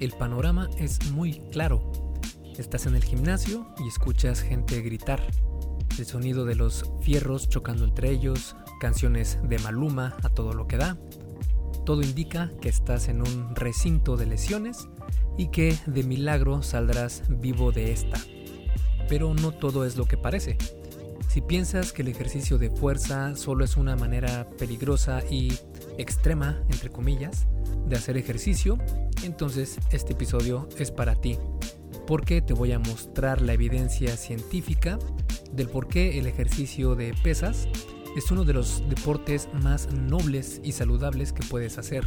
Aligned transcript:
el 0.00 0.12
panorama 0.12 0.68
es 0.78 1.10
muy 1.12 1.40
claro. 1.50 1.92
Estás 2.56 2.86
en 2.86 2.94
el 2.94 3.04
gimnasio 3.04 3.66
y 3.78 3.88
escuchas 3.88 4.40
gente 4.40 4.80
gritar. 4.80 5.22
El 5.98 6.06
sonido 6.06 6.44
de 6.44 6.54
los 6.54 6.84
fierros 7.02 7.48
chocando 7.48 7.84
entre 7.84 8.10
ellos, 8.10 8.56
canciones 8.80 9.38
de 9.42 9.58
Maluma 9.58 10.16
a 10.22 10.28
todo 10.28 10.52
lo 10.52 10.66
que 10.66 10.76
da. 10.76 10.96
Todo 11.84 12.02
indica 12.02 12.50
que 12.60 12.68
estás 12.68 13.08
en 13.08 13.22
un 13.22 13.54
recinto 13.56 14.16
de 14.16 14.26
lesiones 14.26 14.88
y 15.36 15.48
que 15.48 15.76
de 15.86 16.02
milagro 16.02 16.62
saldrás 16.62 17.22
vivo 17.28 17.72
de 17.72 17.92
esta. 17.92 18.18
Pero 19.08 19.34
no 19.34 19.52
todo 19.52 19.84
es 19.84 19.96
lo 19.96 20.04
que 20.04 20.16
parece. 20.16 20.58
Si 21.28 21.40
piensas 21.40 21.92
que 21.92 22.02
el 22.02 22.08
ejercicio 22.08 22.58
de 22.58 22.70
fuerza 22.70 23.36
solo 23.36 23.64
es 23.64 23.76
una 23.76 23.96
manera 23.96 24.48
peligrosa 24.58 25.22
y 25.30 25.52
extrema, 25.98 26.62
entre 26.70 26.90
comillas, 26.90 27.46
de 27.86 27.96
hacer 27.96 28.16
ejercicio, 28.16 28.78
entonces 29.24 29.78
este 29.90 30.14
episodio 30.14 30.68
es 30.78 30.90
para 30.90 31.14
ti, 31.16 31.38
porque 32.06 32.40
te 32.40 32.54
voy 32.54 32.72
a 32.72 32.78
mostrar 32.78 33.42
la 33.42 33.52
evidencia 33.52 34.16
científica 34.16 34.98
del 35.52 35.68
por 35.68 35.88
qué 35.88 36.18
el 36.18 36.26
ejercicio 36.26 36.94
de 36.94 37.14
pesas 37.22 37.68
es 38.16 38.30
uno 38.30 38.44
de 38.44 38.54
los 38.54 38.82
deportes 38.88 39.48
más 39.62 39.92
nobles 39.92 40.60
y 40.64 40.72
saludables 40.72 41.32
que 41.32 41.42
puedes 41.44 41.78
hacer. 41.78 42.04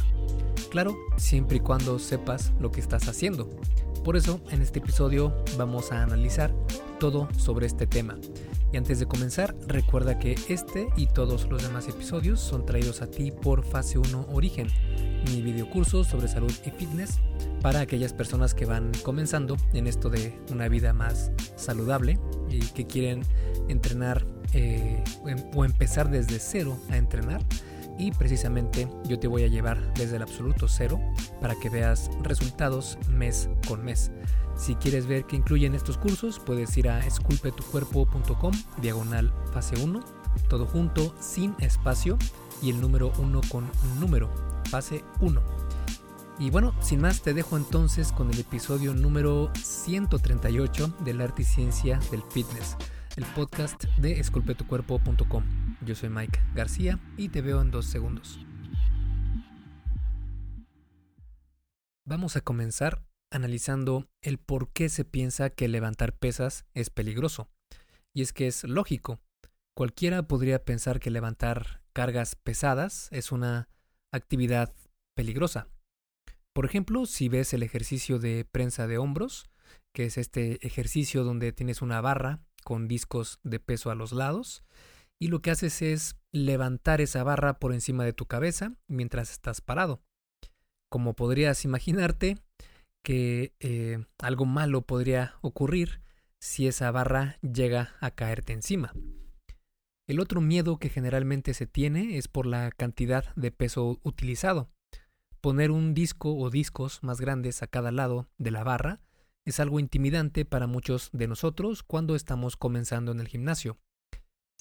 Claro, 0.69 0.97
siempre 1.17 1.57
y 1.57 1.59
cuando 1.59 1.99
sepas 1.99 2.53
lo 2.59 2.71
que 2.71 2.79
estás 2.79 3.07
haciendo. 3.07 3.49
Por 4.03 4.17
eso, 4.17 4.41
en 4.49 4.61
este 4.61 4.79
episodio 4.79 5.35
vamos 5.57 5.91
a 5.91 6.01
analizar 6.01 6.53
todo 6.99 7.27
sobre 7.37 7.67
este 7.67 7.87
tema. 7.87 8.17
Y 8.71 8.77
antes 8.77 8.99
de 8.99 9.05
comenzar, 9.05 9.53
recuerda 9.67 10.17
que 10.17 10.35
este 10.47 10.87
y 10.95 11.07
todos 11.07 11.49
los 11.49 11.61
demás 11.61 11.89
episodios 11.89 12.39
son 12.39 12.65
traídos 12.65 13.01
a 13.01 13.07
ti 13.07 13.31
por 13.31 13.65
Fase 13.65 13.97
1 13.97 14.27
Origen, 14.31 14.67
mi 15.29 15.41
videocurso 15.41 16.03
sobre 16.03 16.29
salud 16.29 16.53
y 16.65 16.71
fitness 16.71 17.19
para 17.61 17.81
aquellas 17.81 18.13
personas 18.13 18.53
que 18.53 18.65
van 18.65 18.91
comenzando 19.03 19.57
en 19.73 19.87
esto 19.87 20.09
de 20.09 20.39
una 20.51 20.69
vida 20.69 20.93
más 20.93 21.31
saludable 21.57 22.17
y 22.49 22.59
que 22.59 22.87
quieren 22.87 23.23
entrenar 23.67 24.25
eh, 24.53 25.03
o 25.53 25.65
empezar 25.65 26.09
desde 26.09 26.39
cero 26.39 26.77
a 26.89 26.97
entrenar. 26.97 27.41
Y 27.97 28.11
precisamente 28.11 28.87
yo 29.05 29.19
te 29.19 29.27
voy 29.27 29.43
a 29.43 29.47
llevar 29.47 29.93
desde 29.93 30.15
el 30.15 30.21
absoluto 30.21 30.67
cero 30.67 30.99
para 31.39 31.55
que 31.55 31.69
veas 31.69 32.09
resultados 32.23 32.97
mes 33.09 33.49
con 33.67 33.83
mes. 33.83 34.11
Si 34.61 34.75
quieres 34.75 35.07
ver 35.07 35.25
qué 35.25 35.37
incluyen 35.37 35.73
estos 35.73 35.97
cursos, 35.97 36.37
puedes 36.37 36.77
ir 36.77 36.87
a 36.87 36.99
esculpetucuerpo.com, 36.99 38.53
diagonal 38.79 39.33
fase 39.51 39.75
1, 39.83 39.99
todo 40.49 40.67
junto, 40.67 41.15
sin 41.19 41.55
espacio 41.57 42.19
y 42.61 42.69
el 42.69 42.79
número 42.79 43.11
1 43.17 43.41
con 43.49 43.67
número, 43.99 44.31
fase 44.69 45.03
1. 45.19 45.41
Y 46.37 46.51
bueno, 46.51 46.75
sin 46.79 47.01
más 47.01 47.23
te 47.23 47.33
dejo 47.33 47.57
entonces 47.57 48.11
con 48.11 48.29
el 48.29 48.39
episodio 48.39 48.93
número 48.93 49.51
138 49.55 50.93
del 50.99 51.21
arte 51.21 51.41
y 51.41 51.45
ciencia 51.45 51.99
del 52.11 52.21
fitness, 52.29 52.77
el 53.15 53.25
podcast 53.33 53.85
de 53.97 54.19
esculpetucuerpo.com. 54.19 55.43
Yo 55.83 55.95
soy 55.95 56.09
Mike 56.09 56.39
García 56.53 56.99
y 57.17 57.29
te 57.29 57.41
veo 57.41 57.63
en 57.63 57.71
dos 57.71 57.87
segundos. 57.87 58.39
Vamos 62.05 62.35
a 62.35 62.41
comenzar 62.41 63.01
analizando 63.31 64.07
el 64.21 64.37
por 64.37 64.71
qué 64.71 64.89
se 64.89 65.05
piensa 65.05 65.49
que 65.49 65.67
levantar 65.67 66.13
pesas 66.17 66.65
es 66.73 66.89
peligroso. 66.89 67.49
Y 68.13 68.21
es 68.21 68.33
que 68.33 68.47
es 68.47 68.63
lógico. 68.63 69.19
Cualquiera 69.75 70.27
podría 70.27 70.63
pensar 70.63 70.99
que 70.99 71.09
levantar 71.09 71.81
cargas 71.93 72.35
pesadas 72.35 73.07
es 73.11 73.31
una 73.31 73.69
actividad 74.13 74.73
peligrosa. 75.15 75.67
Por 76.53 76.65
ejemplo, 76.65 77.05
si 77.05 77.29
ves 77.29 77.53
el 77.53 77.63
ejercicio 77.63 78.19
de 78.19 78.45
prensa 78.45 78.85
de 78.85 78.97
hombros, 78.97 79.49
que 79.95 80.05
es 80.05 80.17
este 80.17 80.65
ejercicio 80.65 81.23
donde 81.23 81.53
tienes 81.53 81.81
una 81.81 82.01
barra 82.01 82.39
con 82.63 82.87
discos 82.87 83.39
de 83.43 83.59
peso 83.59 83.89
a 83.89 83.95
los 83.95 84.11
lados, 84.11 84.63
y 85.19 85.27
lo 85.27 85.41
que 85.41 85.51
haces 85.51 85.81
es 85.81 86.15
levantar 86.33 86.99
esa 86.99 87.23
barra 87.23 87.59
por 87.59 87.73
encima 87.73 88.03
de 88.03 88.13
tu 88.13 88.25
cabeza 88.25 88.73
mientras 88.87 89.31
estás 89.31 89.61
parado. 89.61 90.01
Como 90.89 91.15
podrías 91.15 91.63
imaginarte, 91.63 92.37
que 93.03 93.53
eh, 93.59 94.03
algo 94.19 94.45
malo 94.45 94.81
podría 94.81 95.35
ocurrir 95.41 96.01
si 96.39 96.67
esa 96.67 96.89
barra 96.91 97.37
llega 97.41 97.95
a 97.99 98.11
caerte 98.11 98.53
encima. 98.53 98.93
El 100.07 100.19
otro 100.19 100.41
miedo 100.41 100.77
que 100.77 100.89
generalmente 100.89 101.53
se 101.53 101.67
tiene 101.67 102.17
es 102.17 102.27
por 102.27 102.45
la 102.45 102.71
cantidad 102.71 103.33
de 103.35 103.51
peso 103.51 103.99
utilizado. 104.03 104.69
Poner 105.39 105.71
un 105.71 105.93
disco 105.93 106.35
o 106.35 106.49
discos 106.49 107.01
más 107.01 107.21
grandes 107.21 107.63
a 107.63 107.67
cada 107.67 107.91
lado 107.91 108.27
de 108.37 108.51
la 108.51 108.63
barra 108.63 109.01
es 109.45 109.59
algo 109.59 109.79
intimidante 109.79 110.45
para 110.45 110.67
muchos 110.67 111.09
de 111.13 111.27
nosotros 111.27 111.83
cuando 111.83 112.15
estamos 112.15 112.57
comenzando 112.57 113.11
en 113.11 113.19
el 113.19 113.27
gimnasio. 113.27 113.79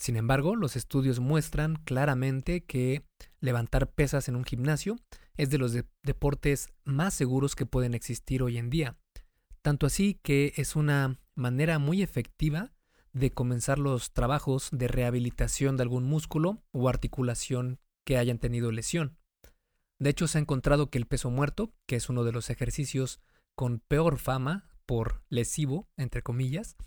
Sin 0.00 0.16
embargo, 0.16 0.56
los 0.56 0.76
estudios 0.76 1.20
muestran 1.20 1.76
claramente 1.76 2.64
que 2.64 3.04
levantar 3.38 3.92
pesas 3.92 4.28
en 4.28 4.36
un 4.36 4.44
gimnasio 4.44 4.96
es 5.36 5.50
de 5.50 5.58
los 5.58 5.76
deportes 6.02 6.70
más 6.84 7.12
seguros 7.12 7.54
que 7.54 7.66
pueden 7.66 7.92
existir 7.92 8.42
hoy 8.42 8.56
en 8.56 8.70
día. 8.70 8.96
Tanto 9.60 9.84
así 9.84 10.18
que 10.22 10.54
es 10.56 10.74
una 10.74 11.20
manera 11.34 11.78
muy 11.78 12.02
efectiva 12.02 12.72
de 13.12 13.30
comenzar 13.32 13.78
los 13.78 14.12
trabajos 14.12 14.70
de 14.72 14.88
rehabilitación 14.88 15.76
de 15.76 15.82
algún 15.82 16.04
músculo 16.04 16.62
o 16.72 16.88
articulación 16.88 17.78
que 18.06 18.16
hayan 18.16 18.38
tenido 18.38 18.72
lesión. 18.72 19.18
De 19.98 20.08
hecho, 20.08 20.28
se 20.28 20.38
ha 20.38 20.40
encontrado 20.40 20.88
que 20.88 20.96
el 20.96 21.04
peso 21.04 21.30
muerto, 21.30 21.74
que 21.86 21.96
es 21.96 22.08
uno 22.08 22.24
de 22.24 22.32
los 22.32 22.48
ejercicios 22.48 23.20
con 23.54 23.80
peor 23.80 24.18
fama 24.18 24.70
por 24.86 25.22
lesivo, 25.28 25.90
entre 25.98 26.22
comillas, 26.22 26.78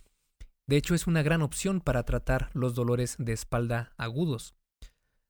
de 0.66 0.78
hecho, 0.78 0.96
es 0.96 1.08
una 1.08 1.24
gran 1.24 1.42
opción 1.42 1.82
para 1.82 2.04
tratar 2.04 2.50
los 2.54 2.74
dolores 2.74 3.16
de 3.20 3.34
espalda 3.34 3.94
agudos. 3.98 4.56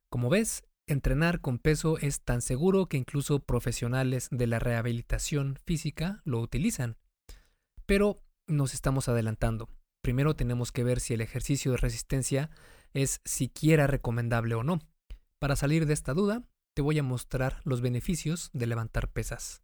Como 0.10 0.30
ves, 0.30 0.64
entrenar 0.86 1.42
con 1.42 1.58
peso 1.58 1.98
es 1.98 2.22
tan 2.22 2.42
seguro 2.42 2.88
que 2.88 2.98
incluso 2.98 3.40
profesionales 3.40 4.28
de 4.32 4.46
la 4.46 4.60
rehabilitación 4.60 5.58
física 5.66 6.22
lo 6.24 6.40
utilizan. 6.40 6.98
Pero 7.88 8.24
nos 8.48 8.74
estamos 8.74 9.10
adelantando. 9.10 9.70
Primero 10.02 10.36
tenemos 10.36 10.72
que 10.72 10.84
ver 10.84 11.00
si 11.00 11.14
el 11.14 11.22
ejercicio 11.22 11.72
de 11.72 11.78
resistencia 11.78 12.52
es 12.94 13.22
siquiera 13.26 13.88
recomendable 13.88 14.54
o 14.54 14.64
no. 14.64 14.80
Para 15.40 15.56
salir 15.56 15.88
de 15.88 15.94
esta 15.94 16.14
duda, 16.14 16.44
te 16.76 16.82
voy 16.82 17.00
a 17.00 17.04
mostrar 17.04 17.62
los 17.64 17.82
beneficios 17.82 18.50
de 18.54 18.68
levantar 18.68 19.12
pesas. 19.12 19.64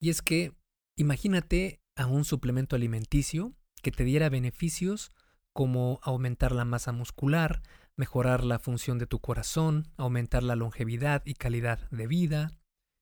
Y 0.00 0.10
es 0.10 0.20
que 0.20 0.52
imagínate 0.96 1.80
a 1.94 2.06
un 2.06 2.24
suplemento 2.24 2.74
alimenticio 2.74 3.54
que 3.82 3.90
te 3.90 4.04
diera 4.04 4.28
beneficios 4.28 5.12
como 5.52 6.00
aumentar 6.02 6.52
la 6.52 6.64
masa 6.64 6.92
muscular, 6.92 7.62
mejorar 7.96 8.44
la 8.44 8.58
función 8.58 8.98
de 8.98 9.06
tu 9.06 9.20
corazón, 9.20 9.92
aumentar 9.96 10.42
la 10.42 10.56
longevidad 10.56 11.22
y 11.26 11.34
calidad 11.34 11.90
de 11.90 12.06
vida, 12.06 12.58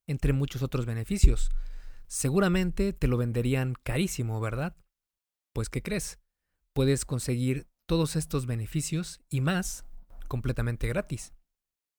entre 0.09 0.33
muchos 0.33 0.63
otros 0.63 0.87
beneficios. 0.87 1.51
Seguramente 2.09 2.93
te 2.93 3.07
lo 3.07 3.17
venderían 3.17 3.75
carísimo, 3.85 4.41
¿verdad? 4.41 4.77
Pues 5.55 5.69
¿qué 5.69 5.83
crees? 5.83 6.19
Puedes 6.73 7.05
conseguir 7.05 7.69
todos 7.87 8.17
estos 8.17 8.47
beneficios 8.47 9.21
y 9.29 9.41
más 9.41 9.85
completamente 10.27 10.89
gratis. 10.89 11.35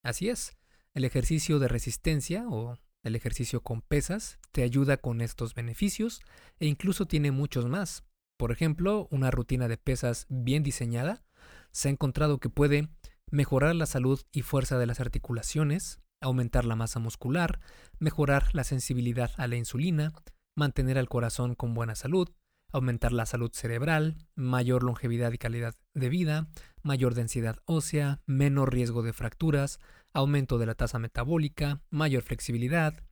Así 0.04 0.30
es, 0.30 0.58
el 0.94 1.06
ejercicio 1.06 1.60
de 1.60 1.68
resistencia 1.68 2.48
o 2.50 2.78
el 3.04 3.16
ejercicio 3.16 3.62
con 3.62 3.82
pesas 3.82 4.40
te 4.52 4.64
ayuda 4.64 4.98
con 4.98 5.22
estos 5.22 5.56
beneficios 5.56 6.22
e 6.60 6.68
incluso 6.68 7.06
tiene 7.06 7.32
muchos 7.32 7.68
más. 7.68 8.04
Por 8.42 8.52
ejemplo, 8.52 9.08
una 9.12 9.30
rutina 9.30 9.68
de 9.68 9.78
pesas 9.78 10.26
bien 10.28 10.64
diseñada 10.64 11.24
se 11.70 11.90
ha 11.90 11.92
encontrado 11.92 12.40
que 12.40 12.50
puede 12.50 12.90
mejorar 13.30 13.76
la 13.76 13.86
salud 13.86 14.20
y 14.32 14.42
fuerza 14.42 14.80
de 14.80 14.88
las 14.88 15.00
articulaciones, 15.00 16.02
aumentar 16.22 16.66
la 16.66 16.76
masa 16.76 16.98
muscular, 17.00 17.60
mejorar 18.00 18.46
la 18.56 18.64
sensibilidad 18.64 19.30
a 19.38 19.46
la 19.46 19.58
insulina, 19.58 20.12
mantener 20.56 20.98
al 20.98 21.08
corazón 21.08 21.54
con 21.54 21.76
buena 21.76 21.94
salud, 21.94 22.30
aumentar 22.72 23.12
la 23.12 23.28
salud 23.28 23.52
cerebral, 23.54 24.18
mayor 24.34 24.82
longevidad 24.82 25.32
y 25.34 25.38
calidad 25.38 25.76
de 25.94 26.10
vida, 26.10 26.48
mayor 26.82 27.14
densidad 27.14 27.60
ósea, 27.66 28.22
menor 28.26 28.74
riesgo 28.74 29.04
de 29.04 29.14
fracturas, 29.14 29.78
aumento 30.14 30.58
de 30.58 30.66
la 30.66 30.74
tasa 30.74 30.98
metabólica, 30.98 31.84
mayor 31.92 32.24
flexibilidad, 32.24 33.04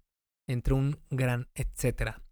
entre 0.47 0.73
un 0.73 0.99
gran 1.11 1.49
etcétera. 1.53 2.23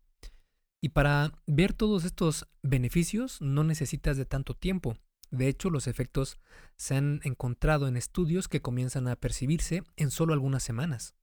Y 0.81 0.89
para 0.89 1.33
ver 1.47 1.73
todos 1.73 2.05
estos 2.05 2.47
beneficios 2.61 3.41
no 3.41 3.63
necesitas 3.63 4.17
de 4.17 4.25
tanto 4.25 4.53
tiempo. 4.53 4.97
De 5.31 5.47
hecho, 5.47 5.69
los 5.69 5.87
efectos 5.87 6.37
se 6.75 6.95
han 6.95 7.19
encontrado 7.23 7.87
en 7.87 7.97
estudios 7.97 8.47
que 8.47 8.61
comienzan 8.61 9.07
a 9.07 9.15
percibirse 9.15 9.83
en 9.95 10.11
solo 10.11 10.33
algunas 10.33 10.63
semanas. 10.63 11.15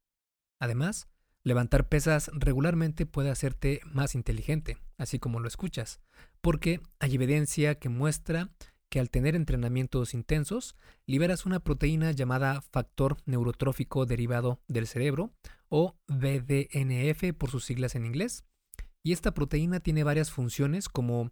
Además, 0.60 1.08
levantar 1.42 1.88
pesas 1.88 2.30
regularmente 2.34 3.06
puede 3.06 3.30
hacerte 3.30 3.80
más 3.84 4.14
inteligente, 4.14 4.78
así 4.98 5.18
como 5.18 5.40
lo 5.40 5.48
escuchas, 5.48 6.00
porque 6.40 6.80
hay 6.98 7.14
evidencia 7.14 7.76
que 7.76 7.88
muestra 7.88 8.50
que 8.88 9.00
al 9.00 9.10
tener 9.10 9.34
entrenamientos 9.34 10.14
intensos, 10.14 10.76
liberas 11.06 11.46
una 11.46 11.60
proteína 11.60 12.12
llamada 12.12 12.60
factor 12.60 13.16
neurotrófico 13.24 14.06
derivado 14.06 14.60
del 14.68 14.86
cerebro, 14.86 15.32
o 15.68 15.96
BDNF 16.06 17.32
por 17.36 17.50
sus 17.50 17.64
siglas 17.64 17.96
en 17.96 18.06
inglés. 18.06 18.44
Y 19.04 19.12
esta 19.12 19.34
proteína 19.34 19.80
tiene 19.80 20.02
varias 20.02 20.30
funciones 20.30 20.88
como 20.88 21.30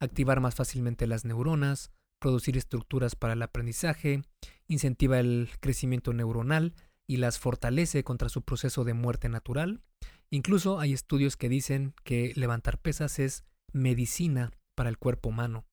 activar 0.00 0.40
más 0.40 0.56
fácilmente 0.56 1.06
las 1.06 1.24
neuronas, 1.24 1.92
producir 2.20 2.56
estructuras 2.56 3.14
para 3.14 3.34
el 3.34 3.42
aprendizaje, 3.42 4.22
incentiva 4.66 5.20
el 5.20 5.50
crecimiento 5.60 6.12
neuronal 6.12 6.74
y 7.08 7.18
las 7.18 7.38
fortalece 7.38 8.04
contra 8.04 8.28
su 8.28 8.42
proceso 8.42 8.84
de 8.84 8.94
muerte 8.94 9.28
natural. 9.28 9.82
Incluso 10.30 10.80
hay 10.80 10.92
estudios 10.92 11.36
que 11.36 11.48
dicen 11.48 11.94
que 12.04 12.32
levantar 12.36 12.78
pesas 12.78 13.18
es 13.18 13.44
medicina 13.72 14.50
para 14.74 14.90
el 14.90 14.98
cuerpo 14.98 15.28
humano, 15.28 15.64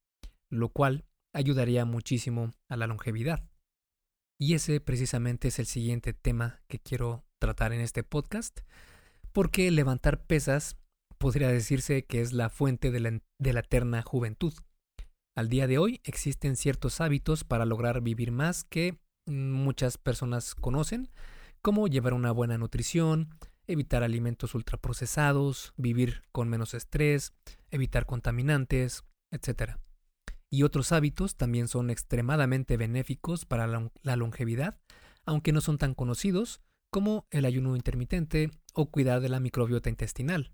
lo 0.49 0.69
cual 0.69 1.05
ayudaría 1.33 1.85
muchísimo 1.85 2.51
a 2.67 2.77
la 2.77 2.87
longevidad. 2.87 3.49
Y 4.39 4.53
ese 4.53 4.79
precisamente 4.79 5.49
es 5.49 5.59
el 5.59 5.65
siguiente 5.65 6.13
tema 6.13 6.61
que 6.67 6.79
quiero 6.79 7.25
tratar 7.39 7.73
en 7.73 7.81
este 7.81 8.03
podcast, 8.03 8.61
porque 9.33 9.69
levantar 9.71 10.25
pesas 10.25 10.78
podría 11.19 11.49
decirse 11.49 12.05
que 12.05 12.21
es 12.21 12.33
la 12.33 12.49
fuente 12.49 12.89
de 12.89 12.99
la, 12.99 13.21
de 13.37 13.53
la 13.53 13.59
eterna 13.59 14.01
juventud. 14.01 14.53
Al 15.35 15.49
día 15.49 15.67
de 15.67 15.77
hoy 15.77 16.01
existen 16.03 16.55
ciertos 16.55 17.01
hábitos 17.01 17.43
para 17.43 17.65
lograr 17.65 18.01
vivir 18.01 18.31
más 18.31 18.63
que 18.63 18.99
muchas 19.27 19.97
personas 19.97 20.55
conocen, 20.55 21.09
como 21.61 21.87
llevar 21.87 22.13
una 22.13 22.31
buena 22.31 22.57
nutrición, 22.57 23.29
evitar 23.67 24.01
alimentos 24.03 24.55
ultraprocesados, 24.55 25.73
vivir 25.77 26.23
con 26.31 26.49
menos 26.49 26.73
estrés, 26.73 27.33
evitar 27.69 28.05
contaminantes, 28.05 29.03
etc. 29.31 29.75
Y 30.49 30.63
otros 30.63 30.91
hábitos 30.91 31.35
también 31.35 31.67
son 31.67 31.89
extremadamente 31.89 32.77
benéficos 32.77 33.45
para 33.45 33.67
la 34.01 34.15
longevidad, 34.15 34.79
aunque 35.25 35.51
no 35.53 35.61
son 35.61 35.77
tan 35.77 35.93
conocidos 35.93 36.61
como 36.91 37.27
el 37.29 37.45
ayuno 37.45 37.75
intermitente 37.75 38.49
o 38.73 38.89
cuidar 38.89 39.21
de 39.21 39.29
la 39.29 39.39
microbiota 39.39 39.89
intestinal. 39.89 40.51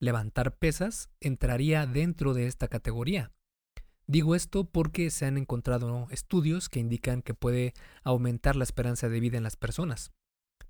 Levantar 0.00 0.56
pesas 0.56 1.10
entraría 1.20 1.86
dentro 1.86 2.34
de 2.34 2.46
esta 2.46 2.68
categoría. 2.68 3.32
Digo 4.06 4.34
esto 4.34 4.64
porque 4.64 5.10
se 5.10 5.26
han 5.26 5.36
encontrado 5.36 6.06
estudios 6.10 6.68
que 6.68 6.80
indican 6.80 7.20
que 7.20 7.34
puede 7.34 7.74
aumentar 8.04 8.56
la 8.56 8.64
esperanza 8.64 9.08
de 9.08 9.20
vida 9.20 9.36
en 9.36 9.42
las 9.42 9.56
personas. 9.56 10.12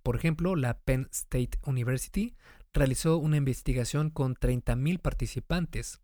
Por 0.02 0.16
ejemplo, 0.16 0.56
la 0.56 0.80
Penn 0.80 1.08
State 1.12 1.58
University 1.64 2.34
realizó 2.72 3.18
una 3.18 3.36
investigación 3.36 4.10
con 4.10 4.34
30.000 4.34 4.98
participantes. 5.00 6.00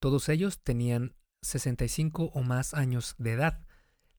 Todos 0.00 0.28
ellos 0.28 0.60
tenían 0.62 1.14
65 1.42 2.32
o 2.34 2.42
más 2.42 2.74
años 2.74 3.14
de 3.18 3.32
edad. 3.32 3.64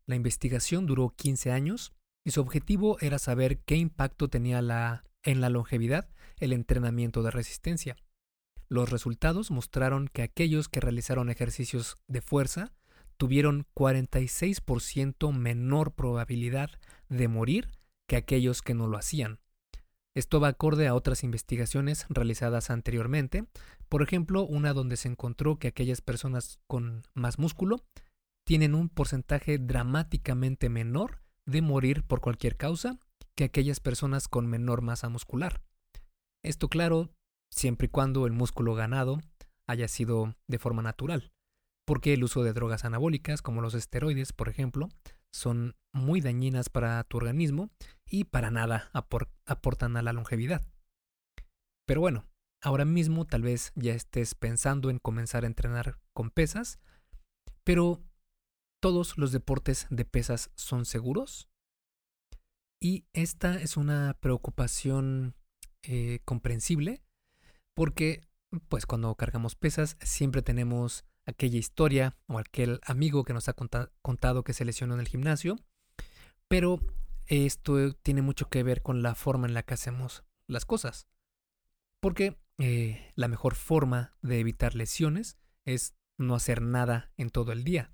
La 0.05 0.15
investigación 0.15 0.85
duró 0.85 1.09
15 1.09 1.51
años 1.51 1.93
y 2.23 2.31
su 2.31 2.41
objetivo 2.41 2.97
era 3.01 3.19
saber 3.19 3.59
qué 3.59 3.75
impacto 3.75 4.29
tenía 4.29 4.59
en 5.23 5.41
la 5.41 5.49
longevidad 5.49 6.09
el 6.39 6.53
entrenamiento 6.53 7.21
de 7.21 7.31
resistencia. 7.31 7.97
Los 8.67 8.89
resultados 8.89 9.51
mostraron 9.51 10.07
que 10.07 10.23
aquellos 10.23 10.69
que 10.69 10.79
realizaron 10.79 11.29
ejercicios 11.29 11.97
de 12.07 12.21
fuerza 12.21 12.73
tuvieron 13.17 13.65
46% 13.75 15.31
menor 15.31 15.93
probabilidad 15.93 16.71
de 17.09 17.27
morir 17.27 17.71
que 18.07 18.15
aquellos 18.15 18.61
que 18.61 18.73
no 18.73 18.87
lo 18.87 18.97
hacían. 18.97 19.39
Esto 20.15 20.39
va 20.39 20.49
acorde 20.49 20.87
a 20.87 20.95
otras 20.95 21.23
investigaciones 21.23 22.05
realizadas 22.09 22.69
anteriormente, 22.69 23.45
por 23.89 24.01
ejemplo, 24.01 24.45
una 24.45 24.73
donde 24.73 24.97
se 24.97 25.09
encontró 25.09 25.59
que 25.59 25.67
aquellas 25.67 26.01
personas 26.01 26.59
con 26.67 27.03
más 27.13 27.37
músculo 27.37 27.83
tienen 28.45 28.75
un 28.75 28.89
porcentaje 28.89 29.57
dramáticamente 29.57 30.69
menor 30.69 31.21
de 31.45 31.61
morir 31.61 32.03
por 32.03 32.21
cualquier 32.21 32.55
causa 32.55 32.97
que 33.35 33.43
aquellas 33.43 33.79
personas 33.79 34.27
con 34.27 34.47
menor 34.47 34.81
masa 34.81 35.09
muscular. 35.09 35.61
Esto 36.43 36.69
claro, 36.69 37.09
siempre 37.55 37.85
y 37.85 37.89
cuando 37.89 38.25
el 38.25 38.33
músculo 38.33 38.75
ganado 38.75 39.21
haya 39.67 39.87
sido 39.87 40.35
de 40.47 40.59
forma 40.59 40.81
natural, 40.81 41.31
porque 41.87 42.13
el 42.13 42.23
uso 42.23 42.43
de 42.43 42.53
drogas 42.53 42.85
anabólicas 42.85 43.41
como 43.41 43.61
los 43.61 43.73
esteroides, 43.73 44.33
por 44.33 44.49
ejemplo, 44.49 44.89
son 45.33 45.75
muy 45.93 46.21
dañinas 46.21 46.69
para 46.69 47.03
tu 47.05 47.17
organismo 47.17 47.69
y 48.05 48.25
para 48.25 48.51
nada 48.51 48.91
aportan 48.93 49.97
a 49.97 50.01
la 50.01 50.13
longevidad. 50.13 50.65
Pero 51.87 52.01
bueno, 52.01 52.25
ahora 52.61 52.85
mismo 52.85 53.25
tal 53.25 53.41
vez 53.41 53.71
ya 53.75 53.93
estés 53.93 54.35
pensando 54.35 54.89
en 54.89 54.99
comenzar 54.99 55.43
a 55.43 55.47
entrenar 55.47 55.99
con 56.13 56.31
pesas, 56.31 56.79
pero 57.63 58.01
¿todos 58.81 59.17
los 59.17 59.31
deportes 59.31 59.87
de 59.89 60.05
pesas 60.05 60.51
son 60.55 60.85
seguros? 60.85 61.49
Y 62.81 63.05
esta 63.13 63.59
es 63.61 63.77
una 63.77 64.17
preocupación 64.19 65.35
eh, 65.83 66.19
comprensible 66.25 67.04
porque 67.75 68.21
pues 68.67 68.85
cuando 68.85 69.13
cargamos 69.15 69.55
pesas 69.55 69.97
siempre 70.01 70.41
tenemos 70.41 71.05
aquella 71.25 71.59
historia 71.59 72.17
o 72.27 72.39
aquel 72.39 72.79
amigo 72.85 73.23
que 73.23 73.33
nos 73.33 73.49
ha 73.49 73.53
contado 73.53 74.43
que 74.43 74.53
se 74.53 74.65
lesionó 74.65 74.93
en 74.95 75.01
el 75.01 75.07
gimnasio, 75.07 75.57
pero 76.47 76.79
esto 77.27 77.93
tiene 77.93 78.21
mucho 78.21 78.49
que 78.49 78.63
ver 78.63 78.81
con 78.81 79.01
la 79.01 79.15
forma 79.15 79.47
en 79.47 79.53
la 79.53 79.63
que 79.63 79.73
hacemos 79.73 80.23
las 80.47 80.65
cosas. 80.65 81.07
Porque 81.99 82.37
eh, 82.59 83.11
la 83.15 83.27
mejor 83.27 83.55
forma 83.55 84.15
de 84.21 84.39
evitar 84.39 84.75
lesiones 84.75 85.37
es 85.65 85.95
no 86.17 86.35
hacer 86.35 86.61
nada 86.61 87.11
en 87.17 87.29
todo 87.29 87.51
el 87.51 87.63
día. 87.63 87.91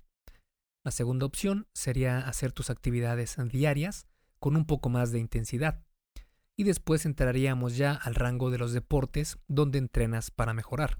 La 0.84 0.90
segunda 0.90 1.26
opción 1.26 1.68
sería 1.72 2.18
hacer 2.18 2.52
tus 2.52 2.68
actividades 2.68 3.36
diarias 3.50 4.06
con 4.38 4.56
un 4.56 4.66
poco 4.66 4.88
más 4.90 5.12
de 5.12 5.20
intensidad. 5.20 5.84
Y 6.56 6.64
después 6.64 7.06
entraríamos 7.06 7.76
ya 7.76 7.92
al 7.92 8.14
rango 8.14 8.50
de 8.50 8.58
los 8.58 8.72
deportes 8.72 9.38
donde 9.48 9.78
entrenas 9.78 10.30
para 10.30 10.54
mejorar. 10.54 10.98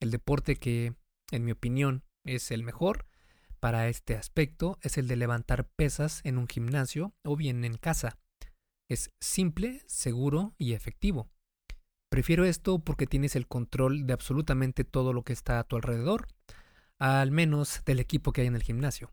El 0.00 0.10
deporte 0.10 0.56
que 0.56 0.94
en 1.30 1.44
mi 1.44 1.52
opinión, 1.52 2.04
es 2.24 2.50
el 2.50 2.62
mejor 2.62 3.06
para 3.60 3.88
este 3.88 4.16
aspecto 4.16 4.78
es 4.82 4.98
el 4.98 5.06
de 5.06 5.16
levantar 5.16 5.68
pesas 5.68 6.20
en 6.24 6.38
un 6.38 6.48
gimnasio 6.48 7.14
o 7.24 7.36
bien 7.36 7.64
en 7.64 7.76
casa. 7.76 8.18
Es 8.88 9.10
simple, 9.20 9.82
seguro 9.86 10.54
y 10.58 10.72
efectivo. 10.72 11.30
Prefiero 12.10 12.44
esto 12.44 12.78
porque 12.80 13.06
tienes 13.06 13.36
el 13.36 13.46
control 13.46 14.06
de 14.06 14.14
absolutamente 14.14 14.84
todo 14.84 15.12
lo 15.12 15.22
que 15.22 15.32
está 15.32 15.58
a 15.58 15.64
tu 15.64 15.76
alrededor, 15.76 16.26
al 16.98 17.30
menos 17.30 17.82
del 17.84 18.00
equipo 18.00 18.32
que 18.32 18.40
hay 18.40 18.46
en 18.48 18.56
el 18.56 18.62
gimnasio. 18.62 19.12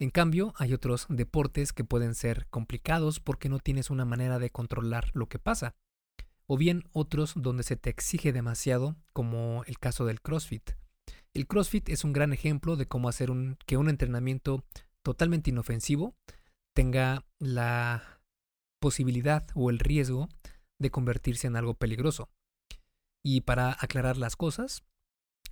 En 0.00 0.10
cambio, 0.10 0.54
hay 0.56 0.74
otros 0.74 1.06
deportes 1.08 1.72
que 1.72 1.82
pueden 1.82 2.14
ser 2.14 2.46
complicados 2.50 3.18
porque 3.18 3.48
no 3.48 3.58
tienes 3.58 3.90
una 3.90 4.04
manera 4.04 4.38
de 4.38 4.50
controlar 4.50 5.10
lo 5.12 5.28
que 5.28 5.40
pasa, 5.40 5.74
o 6.46 6.56
bien 6.56 6.84
otros 6.92 7.34
donde 7.36 7.64
se 7.64 7.76
te 7.76 7.90
exige 7.90 8.32
demasiado, 8.32 8.96
como 9.12 9.64
el 9.66 9.78
caso 9.78 10.06
del 10.06 10.20
CrossFit. 10.20 10.70
El 11.34 11.48
CrossFit 11.48 11.88
es 11.88 12.04
un 12.04 12.12
gran 12.12 12.32
ejemplo 12.32 12.76
de 12.76 12.86
cómo 12.86 13.08
hacer 13.08 13.30
un, 13.30 13.58
que 13.66 13.76
un 13.76 13.88
entrenamiento 13.88 14.64
totalmente 15.02 15.50
inofensivo 15.50 16.14
tenga 16.74 17.26
la 17.38 18.20
posibilidad 18.80 19.46
o 19.54 19.68
el 19.68 19.80
riesgo 19.80 20.28
de 20.78 20.90
convertirse 20.90 21.48
en 21.48 21.56
algo 21.56 21.74
peligroso. 21.74 22.30
Y 23.24 23.40
para 23.40 23.76
aclarar 23.80 24.16
las 24.16 24.36
cosas, 24.36 24.84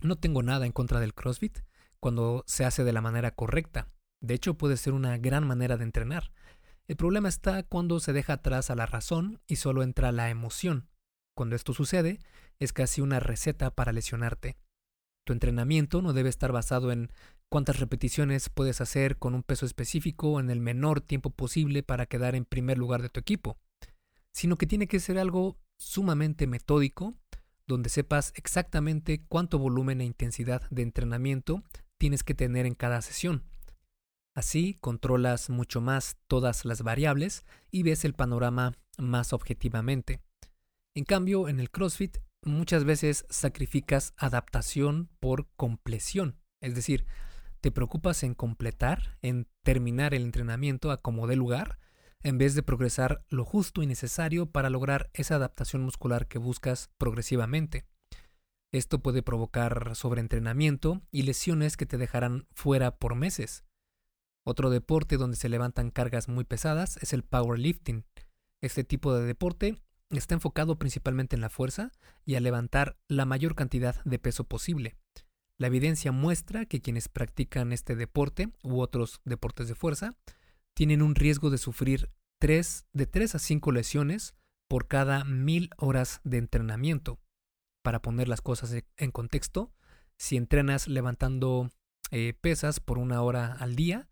no 0.01 0.17
tengo 0.17 0.45
nada 0.45 0.67
en 0.67 0.73
contra 0.73 1.01
del 1.01 1.15
CrossFit 1.15 1.59
cuando 1.99 2.45
se 2.47 2.65
hace 2.65 2.85
de 2.85 2.93
la 2.93 3.01
manera 3.01 3.33
correcta. 3.33 3.89
De 4.23 4.35
hecho, 4.35 4.55
puede 4.55 4.77
ser 4.77 4.93
una 4.93 5.19
gran 5.19 5.47
manera 5.47 5.77
de 5.77 5.85
entrenar. 5.85 6.33
El 6.89 6.97
problema 6.97 7.29
está 7.29 7.63
cuando 7.65 8.01
se 8.01 8.13
deja 8.13 8.35
atrás 8.35 8.71
a 8.71 8.77
la 8.77 8.87
razón 8.87 9.41
y 9.47 9.57
solo 9.57 9.83
entra 9.83 10.13
la 10.13 10.31
emoción. 10.31 10.89
Cuando 11.37 11.57
esto 11.57 11.75
sucede, 11.75 12.21
es 12.59 12.73
casi 12.73 13.01
una 13.01 13.21
receta 13.21 13.71
para 13.75 13.93
lesionarte. 13.93 14.57
Tu 15.27 15.33
entrenamiento 15.33 16.01
no 16.01 16.13
debe 16.13 16.29
estar 16.29 16.53
basado 16.53 16.93
en 16.93 17.11
cuántas 17.49 17.81
repeticiones 17.81 18.49
puedes 18.49 18.81
hacer 18.81 19.19
con 19.19 19.35
un 19.35 19.43
peso 19.43 19.67
específico 19.67 20.41
en 20.41 20.51
el 20.51 20.61
menor 20.61 21.01
tiempo 21.01 21.31
posible 21.31 21.83
para 21.83 22.07
quedar 22.07 22.35
en 22.35 22.45
primer 22.45 22.79
lugar 22.79 23.03
de 23.03 23.09
tu 23.09 23.21
equipo, 23.21 23.59
sino 24.33 24.57
que 24.57 24.67
tiene 24.67 24.87
que 24.87 25.01
ser 25.01 25.19
algo 25.19 25.59
sumamente 25.79 26.47
metódico, 26.47 27.15
donde 27.67 27.91
sepas 27.91 28.33
exactamente 28.37 29.25
cuánto 29.29 29.59
volumen 29.59 30.01
e 30.01 30.05
intensidad 30.05 30.63
de 30.71 30.83
entrenamiento 30.83 31.65
tienes 31.99 32.23
que 32.23 32.35
tener 32.35 32.65
en 32.65 32.75
cada 32.75 33.03
sesión. 33.03 33.43
Así 34.37 34.75
controlas 34.75 35.49
mucho 35.49 35.81
más 35.81 36.19
todas 36.27 36.67
las 36.67 36.83
variables 36.83 37.47
y 37.71 37.85
ves 37.85 38.05
el 38.05 38.13
panorama 38.13 38.75
más 38.99 39.33
objetivamente. 39.33 40.21
En 40.95 41.05
cambio, 41.05 41.49
en 41.49 41.59
el 41.59 41.71
CrossFit 41.71 42.19
muchas 42.43 42.85
veces 42.85 43.25
sacrificas 43.31 44.13
adaptación 44.19 45.09
por 45.21 45.49
compleción. 45.57 46.39
Es 46.61 46.75
decir, 46.75 47.07
te 47.63 47.71
preocupas 47.71 48.23
en 48.25 48.35
completar, 48.35 49.17
en 49.23 49.49
terminar 49.63 50.13
el 50.13 50.25
entrenamiento 50.25 50.91
a 50.91 51.01
como 51.01 51.27
dé 51.27 51.35
lugar, 51.35 51.79
en 52.23 52.37
vez 52.37 52.55
de 52.55 52.63
progresar 52.63 53.25
lo 53.31 53.47
justo 53.47 53.83
y 53.83 53.87
necesario 53.87 54.53
para 54.53 54.69
lograr 54.69 55.09
esa 55.15 55.37
adaptación 55.37 55.81
muscular 55.81 56.29
que 56.29 56.39
buscas 56.39 56.91
progresivamente. 56.99 57.87
Esto 58.71 59.03
puede 59.03 59.23
provocar 59.23 59.97
sobreentrenamiento 59.97 61.01
y 61.11 61.23
lesiones 61.23 61.79
que 61.79 61.87
te 61.87 61.97
dejarán 61.97 62.47
fuera 62.53 62.99
por 62.99 63.15
meses. 63.15 63.66
Otro 64.49 64.71
deporte 64.71 65.17
donde 65.17 65.37
se 65.37 65.49
levantan 65.49 65.91
cargas 65.91 66.29
muy 66.29 66.45
pesadas 66.45 66.99
es 66.99 67.13
el 67.13 67.25
powerlifting. 67.25 68.05
Este 68.61 68.85
tipo 68.85 69.13
de 69.13 69.27
deporte 69.27 69.75
está 70.11 70.35
enfocado 70.35 70.79
principalmente 70.79 71.35
en 71.35 71.41
la 71.43 71.51
fuerza 71.51 71.91
y 72.25 72.37
a 72.37 72.41
levantar 72.41 72.97
la 73.09 73.25
mayor 73.25 73.57
cantidad 73.57 73.97
de 74.05 74.21
peso 74.21 74.45
posible. 74.45 74.95
La 75.59 75.67
evidencia 75.67 76.13
muestra 76.13 76.65
que 76.65 76.81
quienes 76.81 77.09
practican 77.09 77.73
este 77.73 77.97
deporte 77.97 78.51
u 78.63 78.81
otros 78.81 79.21
deportes 79.25 79.67
de 79.67 79.75
fuerza 79.75 80.13
tienen 80.75 81.03
un 81.03 81.17
riesgo 81.17 81.51
de 81.51 81.59
sufrir 81.59 82.09
de 82.39 83.07
3 83.07 83.35
a 83.35 83.39
5 83.41 83.73
lesiones 83.73 84.37
por 84.69 84.87
cada 84.87 85.25
mil 85.25 85.71
horas 85.77 86.21
de 86.23 86.39
entrenamiento. 86.39 87.19
Para 87.83 88.01
poner 88.01 88.29
las 88.29 88.43
cosas 88.43 88.73
e, 88.73 88.87
en 88.97 89.11
contexto, 89.11 89.73
si 90.19 90.37
entrenas 90.37 90.87
levantando 90.87 91.69
eh, 92.13 92.35
pesas 92.41 92.79
por 92.79 92.99
una 92.99 93.23
hora 93.23 93.53
al 93.55 93.75
día, 93.75 94.09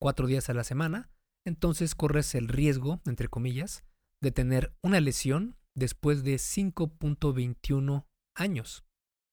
cuatro 0.00 0.26
días 0.26 0.48
a 0.48 0.54
la 0.54 0.64
semana, 0.64 1.10
entonces 1.46 1.94
corres 1.94 2.34
el 2.34 2.48
riesgo, 2.48 3.00
entre 3.06 3.28
comillas, 3.28 3.84
de 4.22 4.32
tener 4.32 4.74
una 4.82 5.00
lesión 5.00 5.56
después 5.74 6.24
de 6.24 6.36
5.21 6.36 8.06
años. 8.34 8.84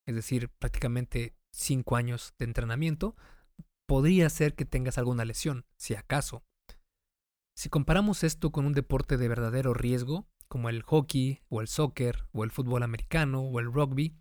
Es 0.05 0.15
decir, 0.15 0.49
prácticamente 0.59 1.35
5 1.51 1.95
años 1.95 2.33
de 2.37 2.45
entrenamiento. 2.45 3.15
Podría 3.87 4.29
ser 4.29 4.55
que 4.55 4.65
tengas 4.65 4.97
alguna 4.97 5.25
lesión, 5.25 5.65
si 5.77 5.95
acaso. 5.95 6.43
Si 7.55 7.69
comparamos 7.69 8.23
esto 8.23 8.51
con 8.51 8.65
un 8.65 8.73
deporte 8.73 9.17
de 9.17 9.27
verdadero 9.27 9.73
riesgo, 9.73 10.27
como 10.47 10.69
el 10.69 10.83
hockey 10.83 11.41
o 11.49 11.61
el 11.61 11.67
soccer 11.67 12.27
o 12.31 12.43
el 12.43 12.51
fútbol 12.51 12.83
americano 12.83 13.41
o 13.41 13.59
el 13.59 13.71
rugby, 13.71 14.15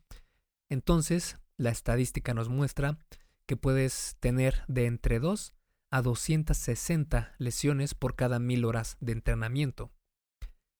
entonces 0.71 1.37
la 1.57 1.71
estadística 1.71 2.35
nos 2.35 2.49
muestra 2.49 2.99
que 3.47 3.57
puedes 3.57 4.17
tener 4.21 4.65
de 4.67 4.87
entre 4.87 5.21
2 5.21 5.56
a 5.91 6.03
260 6.03 7.35
lesiones 7.39 7.95
por 7.95 8.17
cada 8.17 8.39
mil 8.39 8.65
horas 8.65 8.97
de 9.01 9.13
entrenamiento. 9.13 9.93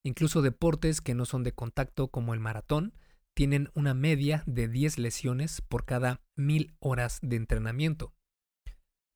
Incluso 0.05 0.43
deportes 0.43 1.01
que 1.01 1.15
no 1.15 1.25
son 1.25 1.43
de 1.43 1.53
contacto 1.53 2.09
como 2.09 2.35
el 2.35 2.41
maratón 2.41 2.95
tienen 3.35 3.71
una 3.75 3.93
media 3.93 4.43
de 4.47 4.69
10 4.69 4.99
lesiones 4.99 5.61
por 5.61 5.85
cada 5.85 6.23
mil 6.37 6.75
horas 6.79 7.19
de 7.23 7.37
entrenamiento. 7.37 8.15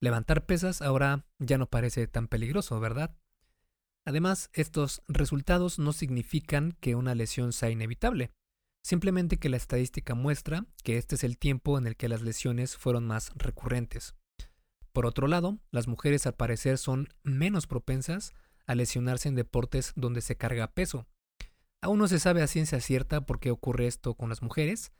Levantar 0.03 0.47
pesas 0.47 0.83
ahora 0.83 1.27
ya 1.39 1.59
no 1.59 1.67
parece 1.67 2.07
tan 2.07 2.29
peligroso, 2.29 2.81
¿verdad? 2.81 3.17
Además, 4.07 4.51
estos 4.53 5.03
resultados 5.09 5.79
no 5.79 5.93
significan 5.93 6.73
que 6.81 6.95
una 6.95 7.15
lesión 7.15 7.53
sea 7.53 7.71
inevitable, 7.71 8.33
simplemente 8.83 9.39
que 9.39 9.51
la 9.51 9.59
estadística 9.59 10.15
muestra 10.15 10.67
que 10.83 10.97
este 10.97 11.15
es 11.15 11.25
el 11.25 11.39
tiempo 11.39 11.79
en 11.79 11.87
el 11.87 11.97
que 11.97 12.09
las 12.09 12.23
lesiones 12.23 12.77
fueron 12.77 13.07
más 13.07 13.33
recurrentes. 13.37 14.15
Por 14.93 15.07
otro 15.07 15.29
lado, 15.29 15.59
las 15.71 15.87
mujeres 15.87 16.27
al 16.27 16.35
parecer 16.35 16.79
son 16.79 17.09
menos 17.23 17.67
propensas 17.67 18.33
a 18.67 18.75
lesionarse 18.75 19.29
en 19.29 19.35
deportes 19.35 19.93
donde 19.97 20.21
se 20.21 20.37
carga 20.37 20.73
peso. 20.73 21.07
Aún 21.81 21.99
no 21.99 22.09
se 22.09 22.19
sabe 22.19 22.43
a 22.43 22.47
ciencia 22.47 22.81
cierta 22.81 23.23
por 23.23 23.41
qué 23.41 23.51
ocurre 23.51 23.87
esto 23.87 24.15
con 24.15 24.29
las 24.29 24.43
mujeres, 24.43 24.93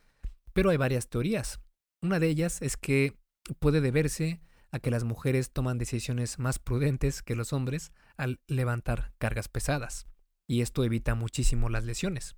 pero 0.53 0.69
hay 0.69 0.77
varias 0.77 1.09
teorías. 1.09 1.59
Una 2.01 2.19
de 2.19 2.27
ellas 2.27 2.61
es 2.61 2.77
que 2.77 3.17
puede 3.59 3.81
deberse 3.81 4.41
a 4.71 4.79
que 4.79 4.91
las 4.91 5.03
mujeres 5.03 5.51
toman 5.51 5.77
decisiones 5.77 6.39
más 6.39 6.57
prudentes 6.57 7.21
que 7.21 7.35
los 7.35 7.53
hombres 7.53 7.91
al 8.17 8.39
levantar 8.47 9.13
cargas 9.17 9.49
pesadas, 9.49 10.07
y 10.47 10.61
esto 10.61 10.83
evita 10.83 11.13
muchísimo 11.13 11.69
las 11.69 11.83
lesiones. 11.83 12.35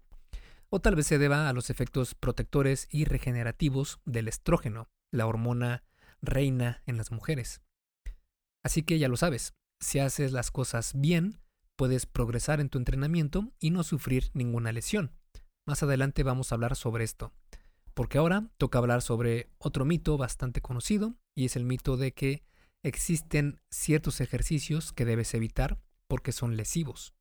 O 0.69 0.81
tal 0.81 0.95
vez 0.95 1.07
se 1.07 1.19
deba 1.19 1.47
a 1.47 1.53
los 1.53 1.69
efectos 1.69 2.15
protectores 2.15 2.87
y 2.89 3.05
regenerativos 3.05 3.99
del 4.05 4.27
estrógeno, 4.27 4.89
la 5.11 5.27
hormona 5.27 5.83
reina 6.23 6.81
en 6.87 6.97
las 6.97 7.11
mujeres. 7.11 7.61
Así 8.63 8.81
que 8.81 8.97
ya 8.97 9.07
lo 9.07 9.17
sabes, 9.17 9.53
si 9.79 9.99
haces 9.99 10.31
las 10.31 10.49
cosas 10.49 10.93
bien, 10.95 11.39
puedes 11.75 12.07
progresar 12.07 12.59
en 12.59 12.69
tu 12.69 12.79
entrenamiento 12.79 13.53
y 13.59 13.69
no 13.69 13.83
sufrir 13.83 14.31
ninguna 14.33 14.71
lesión. 14.71 15.11
Más 15.67 15.83
adelante 15.83 16.23
vamos 16.23 16.51
a 16.51 16.55
hablar 16.55 16.75
sobre 16.75 17.03
esto 17.03 17.31
porque 17.93 18.17
ahora 18.17 18.49
toca 18.57 18.79
hablar 18.79 19.01
sobre 19.01 19.49
otro 19.57 19.85
mito 19.85 20.17
bastante 20.17 20.61
conocido 20.61 21.15
y 21.35 21.45
es 21.45 21.55
el 21.55 21.65
mito 21.65 21.97
de 21.97 22.13
que 22.13 22.43
existen 22.83 23.61
ciertos 23.69 24.19
ejercicios 24.21 24.91
que 24.91 25.05
debes 25.05 25.33
evitar 25.33 25.79
porque 26.07 26.31
son 26.31 26.57
lesivos. 26.57 27.13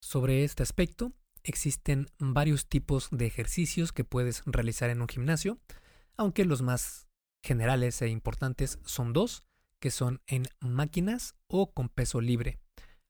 Sobre 0.00 0.44
este 0.44 0.62
aspecto, 0.62 1.12
existen 1.42 2.08
varios 2.18 2.66
tipos 2.66 3.08
de 3.10 3.26
ejercicios 3.26 3.92
que 3.92 4.04
puedes 4.04 4.42
realizar 4.46 4.90
en 4.90 5.00
un 5.00 5.08
gimnasio, 5.08 5.58
aunque 6.16 6.44
los 6.44 6.62
más 6.62 7.05
generales 7.46 8.02
e 8.02 8.08
importantes 8.08 8.78
son 8.84 9.12
dos, 9.12 9.44
que 9.80 9.90
son 9.90 10.20
en 10.26 10.46
máquinas 10.60 11.34
o 11.46 11.72
con 11.72 11.88
peso 11.88 12.20
libre. 12.20 12.58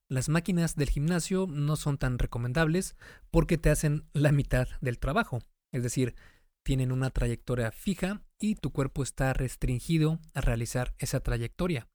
Las 0.09 0.29
máquinas 0.29 0.77
del 0.77 0.91
gimnasio 0.91 1.47
no 1.49 1.75
son 1.75 1.99
tan 1.99 2.19
recomendables 2.19 2.97
porque 3.31 3.59
te 3.59 3.71
hacen 3.71 4.05
la 4.13 4.31
mitad 4.31 4.69
del 4.81 5.01
trabajo, 5.01 5.41
es 5.73 5.83
decir, 5.83 6.15
tienen 6.63 6.93
una 6.93 7.11
trayectoria 7.11 7.73
fija 7.73 8.23
y 8.39 8.57
tu 8.57 8.73
cuerpo 8.73 9.03
está 9.03 9.33
restringido 9.33 10.21
a 10.35 10.41
realizar 10.41 10.95
esa 10.99 11.21
trayectoria. 11.21 11.89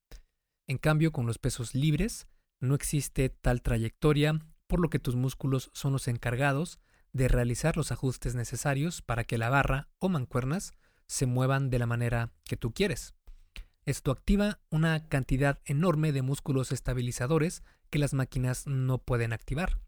En 0.67 0.77
cambio, 0.77 1.11
con 1.11 1.25
los 1.25 1.37
pesos 1.37 1.75
libres, 1.75 2.27
no 2.59 2.75
existe 2.75 3.29
tal 3.29 3.61
trayectoria, 3.61 4.39
por 4.67 4.79
lo 4.79 4.89
que 4.89 4.99
tus 4.99 5.15
músculos 5.15 5.69
son 5.73 5.93
los 5.93 6.07
encargados 6.07 6.79
de 7.13 7.27
realizar 7.27 7.75
los 7.75 7.91
ajustes 7.91 8.35
necesarios 8.35 9.01
para 9.01 9.25
que 9.25 9.37
la 9.37 9.49
barra 9.49 9.89
o 9.99 10.07
mancuernas 10.09 10.73
se 11.11 11.25
muevan 11.25 11.69
de 11.69 11.77
la 11.77 11.87
manera 11.87 12.31
que 12.45 12.55
tú 12.55 12.71
quieres. 12.71 13.13
Esto 13.85 14.11
activa 14.11 14.61
una 14.69 15.09
cantidad 15.09 15.59
enorme 15.65 16.13
de 16.13 16.21
músculos 16.21 16.71
estabilizadores 16.71 17.63
que 17.89 17.99
las 17.99 18.13
máquinas 18.13 18.65
no 18.65 18.97
pueden 18.97 19.33
activar. 19.33 19.81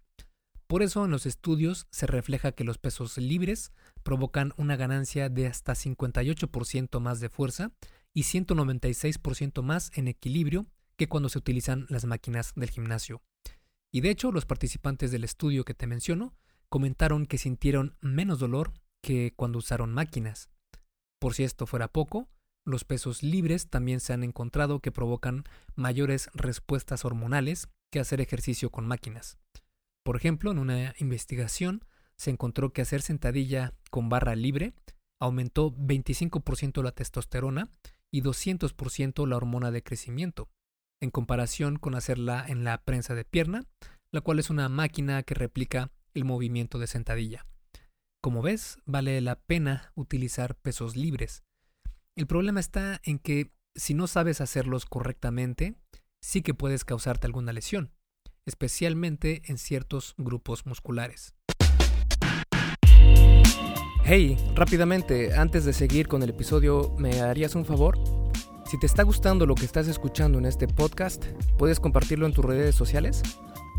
Por 0.68 0.84
eso 0.84 1.06
en 1.06 1.12
los 1.12 1.26
estudios 1.26 1.88
se 1.92 2.08
refleja 2.08 2.52
que 2.52 2.66
los 2.66 2.78
pesos 2.78 3.18
libres 3.18 3.72
provocan 4.04 4.52
una 4.58 4.76
ganancia 4.76 5.30
de 5.30 5.48
hasta 5.48 5.76
58% 5.76 7.00
más 7.00 7.22
de 7.22 7.30
fuerza 7.30 7.72
y 8.14 8.24
196% 8.24 9.62
más 9.62 9.92
en 9.96 10.10
equilibrio 10.10 10.68
que 10.98 11.08
cuando 11.08 11.30
se 11.30 11.38
utilizan 11.38 11.86
las 11.88 12.04
máquinas 12.04 12.52
del 12.58 12.70
gimnasio. 12.70 13.22
Y 13.94 14.02
de 14.02 14.10
hecho, 14.10 14.34
los 14.34 14.46
participantes 14.46 15.12
del 15.12 15.24
estudio 15.24 15.64
que 15.64 15.74
te 15.74 15.88
menciono 15.88 16.36
comentaron 16.68 17.28
que 17.28 17.38
sintieron 17.38 17.96
menos 18.02 18.40
dolor 18.40 18.74
que 19.02 19.32
cuando 19.38 19.60
usaron 19.60 19.94
máquinas. 19.94 20.50
Por 21.24 21.36
si 21.36 21.46
esto 21.46 21.66
fuera 21.66 21.88
poco, 21.88 22.28
los 22.66 22.84
pesos 22.84 23.24
libres 23.24 23.70
también 23.70 24.02
se 24.02 24.12
han 24.12 24.26
encontrado 24.26 24.82
que 24.82 24.92
provocan 24.92 25.46
mayores 25.74 26.30
respuestas 26.34 27.06
hormonales 27.06 27.70
que 27.94 28.02
hacer 28.02 28.20
ejercicio 28.20 28.72
con 28.72 28.86
máquinas. 28.86 29.38
Por 30.04 30.18
ejemplo, 30.18 30.52
en 30.52 30.60
una 30.60 30.94
investigación 30.98 31.86
se 32.18 32.30
encontró 32.30 32.74
que 32.74 32.82
hacer 32.82 33.02
sentadilla 33.02 33.74
con 33.90 34.10
barra 34.10 34.36
libre 34.36 34.74
aumentó 35.18 35.72
25% 35.72 36.84
la 36.84 36.92
testosterona 36.92 37.70
y 38.12 38.22
200% 38.22 39.26
la 39.26 39.38
hormona 39.38 39.72
de 39.72 39.82
crecimiento, 39.82 40.50
en 41.00 41.10
comparación 41.10 41.78
con 41.78 41.96
hacerla 41.96 42.44
en 42.46 42.66
la 42.66 42.84
prensa 42.84 43.16
de 43.16 43.24
pierna, 43.24 43.64
la 44.12 44.20
cual 44.20 44.40
es 44.40 44.50
una 44.50 44.68
máquina 44.68 45.24
que 45.24 45.36
replica 45.36 45.90
el 46.14 46.26
movimiento 46.26 46.80
de 46.80 46.88
sentadilla. 46.88 47.46
Como 48.24 48.42
ves, 48.42 48.78
vale 48.86 49.20
la 49.20 49.36
pena 49.36 49.92
utilizar 49.96 50.56
pesos 50.56 50.96
libres. 50.96 51.44
El 52.16 52.26
problema 52.26 52.62
está 52.62 53.02
en 53.04 53.20
que 53.20 53.52
si 53.76 53.94
no 53.94 54.08
sabes 54.08 54.40
hacerlos 54.40 54.86
correctamente, 54.86 55.76
sí 56.22 56.42
que 56.42 56.54
puedes 56.54 56.86
causarte 56.86 57.28
alguna 57.28 57.52
lesión 57.52 57.92
especialmente 58.46 59.42
en 59.46 59.58
ciertos 59.58 60.16
grupos 60.18 60.66
musculares. 60.66 61.36
Hey, 64.06 64.38
rápidamente, 64.56 65.34
antes 65.34 65.66
de 65.66 65.74
seguir 65.74 66.08
con 66.08 66.24
el 66.24 66.30
episodio, 66.30 66.96
¿me 66.98 67.22
harías 67.22 67.56
un 67.56 67.66
favor? 67.66 67.98
Si 68.66 68.80
te 68.80 68.86
está 68.86 69.04
gustando 69.04 69.46
lo 69.46 69.56
que 69.56 69.66
estás 69.66 69.88
escuchando 69.88 70.40
en 70.40 70.46
este 70.46 70.68
podcast, 70.68 71.26
¿puedes 71.58 71.80
compartirlo 71.80 72.26
en 72.26 72.34
tus 72.34 72.44
redes 72.44 72.76
sociales? 72.76 73.22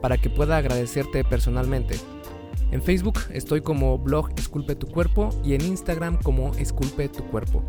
para 0.00 0.18
que 0.18 0.30
pueda 0.30 0.56
agradecerte 0.56 1.24
personalmente. 1.24 1.96
En 2.70 2.82
Facebook 2.82 3.18
estoy 3.30 3.60
como 3.62 3.98
blog 3.98 4.30
Esculpe 4.36 4.76
tu 4.76 4.86
cuerpo 4.86 5.30
y 5.44 5.54
en 5.54 5.62
Instagram 5.62 6.22
como 6.22 6.54
Esculpe 6.54 7.08
tu 7.08 7.24
cuerpo. 7.24 7.64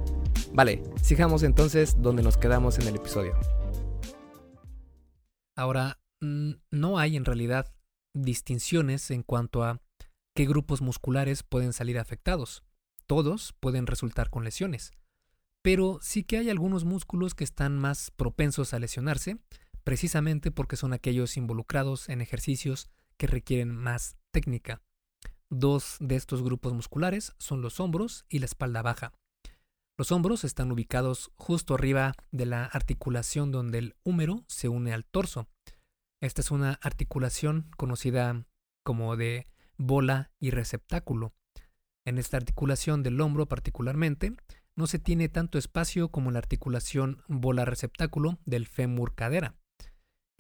Vale, 0.54 0.84
sigamos 1.02 1.44
entonces 1.44 2.02
donde 2.02 2.24
nos 2.24 2.38
quedamos 2.38 2.78
en 2.78 2.88
el 2.88 2.96
episodio. 2.96 3.34
Ahora, 5.56 6.00
mm, 6.22 6.52
no 6.72 7.00
hay 7.00 7.18
en 7.18 7.26
realidad 7.26 7.74
distinciones 8.14 9.10
en 9.12 9.24
cuanto 9.24 9.64
a 9.64 9.82
qué 10.36 10.46
grupos 10.46 10.82
musculares 10.82 11.44
pueden 11.44 11.74
salir 11.74 11.98
afectados. 11.98 12.64
Todos 13.08 13.54
pueden 13.60 13.88
resultar 13.88 14.30
con 14.30 14.44
lesiones. 14.44 14.92
Pero 15.64 16.00
sí 16.02 16.24
que 16.24 16.38
hay 16.38 16.50
algunos 16.50 16.86
músculos 16.86 17.36
que 17.36 17.44
están 17.44 17.78
más 17.78 18.12
propensos 18.12 18.74
a 18.74 18.80
lesionarse, 18.80 19.38
precisamente 19.84 20.52
porque 20.52 20.76
son 20.76 20.94
aquellos 20.94 21.38
involucrados 21.38 22.10
en 22.10 22.22
ejercicios 22.22 22.90
que 23.18 23.28
requieren 23.28 23.76
más 23.76 24.18
técnica. 24.32 24.82
Dos 25.50 25.98
de 26.00 26.16
estos 26.16 26.44
grupos 26.44 26.74
musculares 26.74 27.36
son 27.38 27.62
los 27.62 27.80
hombros 27.80 28.26
y 28.30 28.40
la 28.40 28.46
espalda 28.46 28.82
baja. 28.82 29.14
Los 29.98 30.12
hombros 30.12 30.44
están 30.44 30.72
ubicados 30.72 31.32
justo 31.36 31.76
arriba 31.76 32.14
de 32.32 32.46
la 32.46 32.66
articulación 32.66 33.52
donde 33.52 33.78
el 33.78 33.96
húmero 34.04 34.44
se 34.48 34.70
une 34.70 34.94
al 34.94 35.06
torso. 35.06 35.48
Esta 36.22 36.42
es 36.42 36.52
una 36.52 36.80
articulación 36.82 37.70
conocida 37.78 38.46
como 38.84 39.16
de 39.18 39.48
bola 39.78 40.32
y 40.40 40.52
receptáculo. 40.52 41.34
En 42.06 42.18
esta 42.18 42.38
articulación 42.38 43.04
del 43.04 43.20
hombro 43.22 43.48
particularmente, 43.48 44.34
no 44.76 44.88
se 44.88 45.00
tiene 45.00 45.30
tanto 45.30 45.58
espacio 45.58 46.10
como 46.10 46.32
la 46.32 46.40
articulación 46.40 47.22
bola-receptáculo 47.28 48.40
del 48.46 48.68
fémur 48.68 49.14
cadera. 49.14 49.56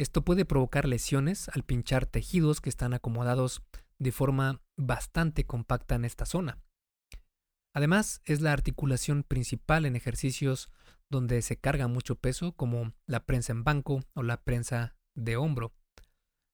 Esto 0.01 0.24
puede 0.24 0.46
provocar 0.46 0.88
lesiones 0.88 1.48
al 1.50 1.62
pinchar 1.62 2.08
tejidos 2.08 2.60
que 2.60 2.70
están 2.70 2.96
acomodados 2.96 3.62
de 4.00 4.12
forma 4.12 4.60
bastante 4.75 5.46
compacta 5.46 5.93
en 5.93 6.05
esta 6.05 6.25
zona. 6.25 6.58
Además, 7.75 8.20
es 8.25 8.41
la 8.41 8.51
articulación 8.51 9.22
principal 9.22 9.86
en 9.86 9.96
ejercicios 9.96 10.72
donde 11.12 11.43
se 11.43 11.58
carga 11.58 11.88
mucho 11.88 12.15
peso, 12.15 12.53
como 12.53 12.96
la 13.05 13.27
prensa 13.27 13.51
en 13.51 13.63
banco 13.63 14.03
o 14.15 14.24
la 14.24 14.41
prensa 14.41 14.96
de 15.15 15.36
hombro. 15.36 15.72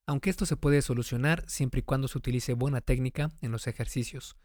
Aunque 0.09 0.29
esto 0.29 0.45
se 0.45 0.57
puede 0.57 0.81
solucionar 0.81 1.49
siempre 1.49 1.79
y 1.79 1.83
cuando 1.83 2.09
se 2.09 2.17
utilice 2.17 2.51
buena 2.51 2.81
técnica 2.81 3.31
en 3.39 3.53
los 3.53 3.67
ejercicios. 3.67 4.35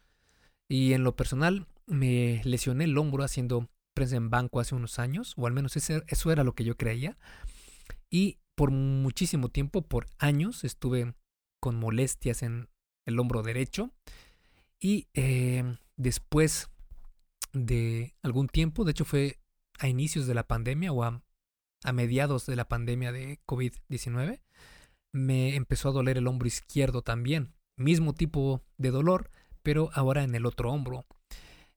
Y 0.69 0.93
en 0.93 1.03
lo 1.03 1.17
personal, 1.17 1.67
me 1.87 2.41
lesioné 2.45 2.85
el 2.85 2.97
hombro 2.97 3.25
haciendo 3.25 3.69
prensa 3.93 4.15
en 4.15 4.29
banco 4.29 4.61
hace 4.61 4.75
unos 4.75 4.97
años, 4.97 5.33
o 5.35 5.45
al 5.45 5.51
menos 5.51 5.75
eso 5.75 6.31
era 6.31 6.45
lo 6.45 6.55
que 6.55 6.63
yo 6.63 6.77
creía. 6.77 7.17
Y 8.09 8.37
por 8.55 8.71
muchísimo 8.71 9.49
tiempo, 9.49 9.81
por 9.81 10.07
años, 10.19 10.63
estuve 10.63 11.13
con 11.59 11.75
molestias 11.75 12.43
en 12.43 12.69
el 13.05 13.19
hombro 13.19 13.41
derecho. 13.43 13.91
Y 14.79 15.07
eh, 15.13 15.77
después 15.95 16.69
de 17.53 18.15
algún 18.21 18.47
tiempo, 18.47 18.83
de 18.83 18.91
hecho 18.91 19.05
fue 19.05 19.39
a 19.79 19.87
inicios 19.87 20.27
de 20.27 20.33
la 20.33 20.47
pandemia 20.47 20.91
o 20.91 21.03
a, 21.03 21.21
mediados 21.93 22.45
de 22.45 22.55
la 22.55 22.67
pandemia 22.67 23.11
de 23.11 23.39
COVID-19, 23.45 24.41
me 25.11 25.55
empezó 25.55 25.89
a 25.89 25.91
doler 25.91 26.17
el 26.17 26.27
hombro 26.27 26.47
izquierdo 26.47 27.01
también. 27.01 27.53
Mismo 27.75 28.13
tipo 28.13 28.63
de 28.77 28.91
dolor, 28.91 29.29
pero 29.63 29.89
ahora 29.93 30.23
en 30.23 30.33
el 30.35 30.45
otro 30.45 30.71
hombro. 30.71 31.05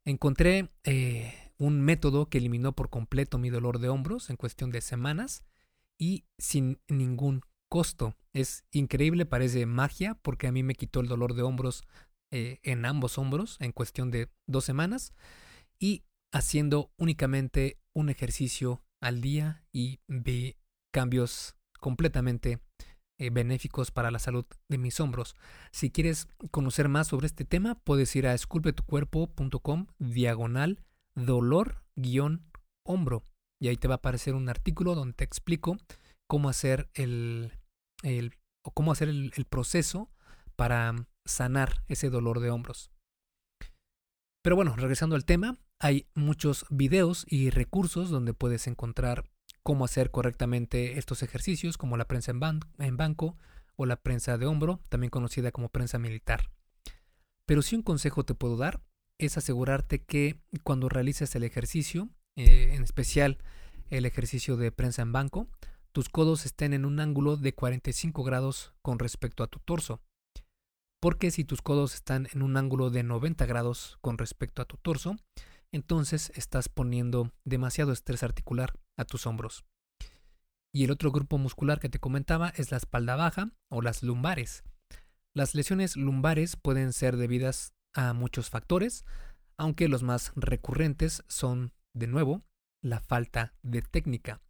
Encontré 0.05 0.71
eh, 0.85 1.35
un 1.59 1.81
método 1.81 2.27
que 2.27 2.39
eliminó 2.39 2.73
por 2.73 2.91
completo 2.91 3.39
mi 3.39 3.51
dolor 3.51 3.81
de 3.81 3.89
hombros 3.89 4.31
en 4.31 4.37
cuestión 4.37 4.71
de 4.71 4.81
semanas 4.81 5.43
y 5.99 6.25
sin 6.39 6.81
ningún 6.89 7.43
costo. 7.69 8.15
Es 8.33 8.65
increíble, 8.71 9.27
parece 9.27 9.67
magia, 9.67 10.15
porque 10.23 10.47
a 10.47 10.53
mí 10.53 10.63
me 10.63 10.75
quitó 10.75 11.01
el 11.01 11.09
dolor 11.09 11.35
de 11.35 11.43
hombros 11.43 11.85
eh, 12.33 12.59
en 12.63 12.85
ambos 12.85 13.19
hombros 13.19 13.57
en 13.61 13.73
cuestión 13.73 14.11
de 14.11 14.29
dos 14.49 14.65
semanas 14.65 15.13
y 15.79 16.03
haciendo 16.33 16.91
únicamente 16.99 17.79
un 17.95 18.09
ejercicio 18.09 18.83
al 19.01 19.21
día 19.21 19.65
y 19.73 20.01
vi 20.09 20.57
cambios 20.93 21.57
completamente 21.79 22.59
eh, 23.19 23.31
benéficos 23.31 23.91
para 23.91 24.11
la 24.11 24.19
salud 24.19 24.45
de 24.69 24.79
mis 24.79 25.01
hombros. 25.01 25.37
Si 25.71 25.91
quieres 25.91 26.27
conocer 26.51 26.89
más 26.89 27.07
sobre 27.07 27.27
este 27.27 27.45
tema, 27.45 27.77
puedes 27.77 28.15
ir 28.17 28.27
a 28.27 28.35
esculpetucuerpo.com 28.35 29.87
diagonal 29.99 30.83
dolor 31.15 31.85
guion 31.95 32.51
hombro 32.85 33.23
y 33.61 33.69
ahí 33.69 33.77
te 33.77 33.89
va 33.89 33.95
a 33.95 33.97
aparecer 33.97 34.35
un 34.35 34.49
artículo 34.49 34.95
donde 34.95 35.15
te 35.15 35.25
explico 35.25 35.79
cómo 36.27 36.49
hacer 36.49 36.89
el, 36.95 37.53
el 38.03 38.35
o 38.63 38.73
cómo 38.73 38.93
hacer 38.93 39.09
el 39.09 39.47
proceso 39.49 40.11
para 40.57 40.95
sanar 41.25 41.83
ese 41.89 42.11
dolor 42.11 42.41
de 42.41 42.51
hombros. 42.51 42.91
Pero 44.43 44.57
bueno, 44.57 44.77
regresando 44.77 45.17
al 45.17 45.25
tema, 45.25 45.59
hay 45.81 46.07
muchos 46.15 46.67
videos 46.71 47.27
y 47.29 47.51
recursos 47.51 48.11
donde 48.11 48.33
puedes 48.33 48.67
encontrar 48.67 49.25
cómo 49.63 49.85
hacer 49.85 50.11
correctamente 50.13 50.99
estos 50.99 51.23
ejercicios, 51.23 51.77
como 51.77 51.97
la 51.97 52.07
prensa 52.07 52.31
en, 52.31 52.41
en 52.79 52.97
banco 52.97 53.37
o 53.75 53.87
la 53.87 53.97
prensa 53.97 54.39
de 54.39 54.47
hombro, 54.47 54.81
también 54.89 55.11
conocida 55.11 55.51
como 55.51 55.69
prensa 55.69 55.99
militar. 55.99 56.51
Pero 57.45 57.63
si 57.63 57.75
un 57.77 57.83
consejo 57.83 58.25
te 58.25 58.35
puedo 58.35 58.57
dar 58.57 58.81
es 59.19 59.37
asegurarte 59.37 60.05
que 60.05 60.41
cuando 60.63 60.89
realices 60.89 61.35
el 61.35 61.43
ejercicio, 61.43 62.09
eh, 62.37 62.75
en 62.75 62.83
especial 62.83 63.39
el 63.91 64.07
ejercicio 64.07 64.57
de 64.57 64.73
prensa 64.73 65.03
en 65.03 65.13
banco, 65.13 65.49
tus 65.93 66.09
codos 66.09 66.47
estén 66.47 66.75
en 66.75 66.85
un 66.85 67.01
ángulo 67.01 67.37
de 67.37 67.55
45 67.55 68.23
grados 68.23 68.75
con 68.83 68.99
respecto 68.99 69.43
a 69.43 69.47
tu 69.47 69.59
torso 69.61 70.01
porque 71.07 71.31
si 71.31 71.45
tus 71.45 71.63
codos 71.63 71.95
están 71.95 72.27
en 72.33 72.43
un 72.43 72.57
ángulo 72.57 72.91
de 72.91 73.03
90 73.03 73.47
grados 73.47 73.97
con 74.01 74.19
respecto 74.19 74.61
a 74.61 74.65
tu 74.65 74.77
torso, 74.77 75.17
entonces 75.73 76.33
estás 76.35 76.69
poniendo 76.69 77.33
demasiado 77.45 77.93
estrés 77.93 78.23
articular 78.23 78.75
a 78.97 79.05
tus 79.05 79.27
hombros. 79.27 79.65
Y 80.75 80.85
el 80.85 80.91
otro 80.91 81.13
grupo 81.13 81.39
muscular 81.39 81.81
que 81.81 81.89
te 81.89 81.99
comentaba 82.01 82.49
es 82.57 82.71
la 82.71 82.79
espalda 82.79 83.17
baja 83.17 83.53
o 83.71 83.83
las 83.83 84.03
lumbares. 84.03 84.65
Las 85.35 85.55
lesiones 85.55 85.97
lumbares 85.97 86.57
pueden 86.57 86.93
ser 86.93 87.17
debidas 87.17 87.73
a 87.95 88.13
muchos 88.13 88.51
factores, 88.51 89.05
aunque 89.59 89.89
los 89.89 90.03
más 90.03 90.33
recurrentes 90.35 91.23
son, 91.29 91.73
de 91.97 92.07
nuevo, 92.07 92.45
la 92.83 93.01
falta 93.01 93.55
de 93.63 93.81
técnica, 93.81 94.43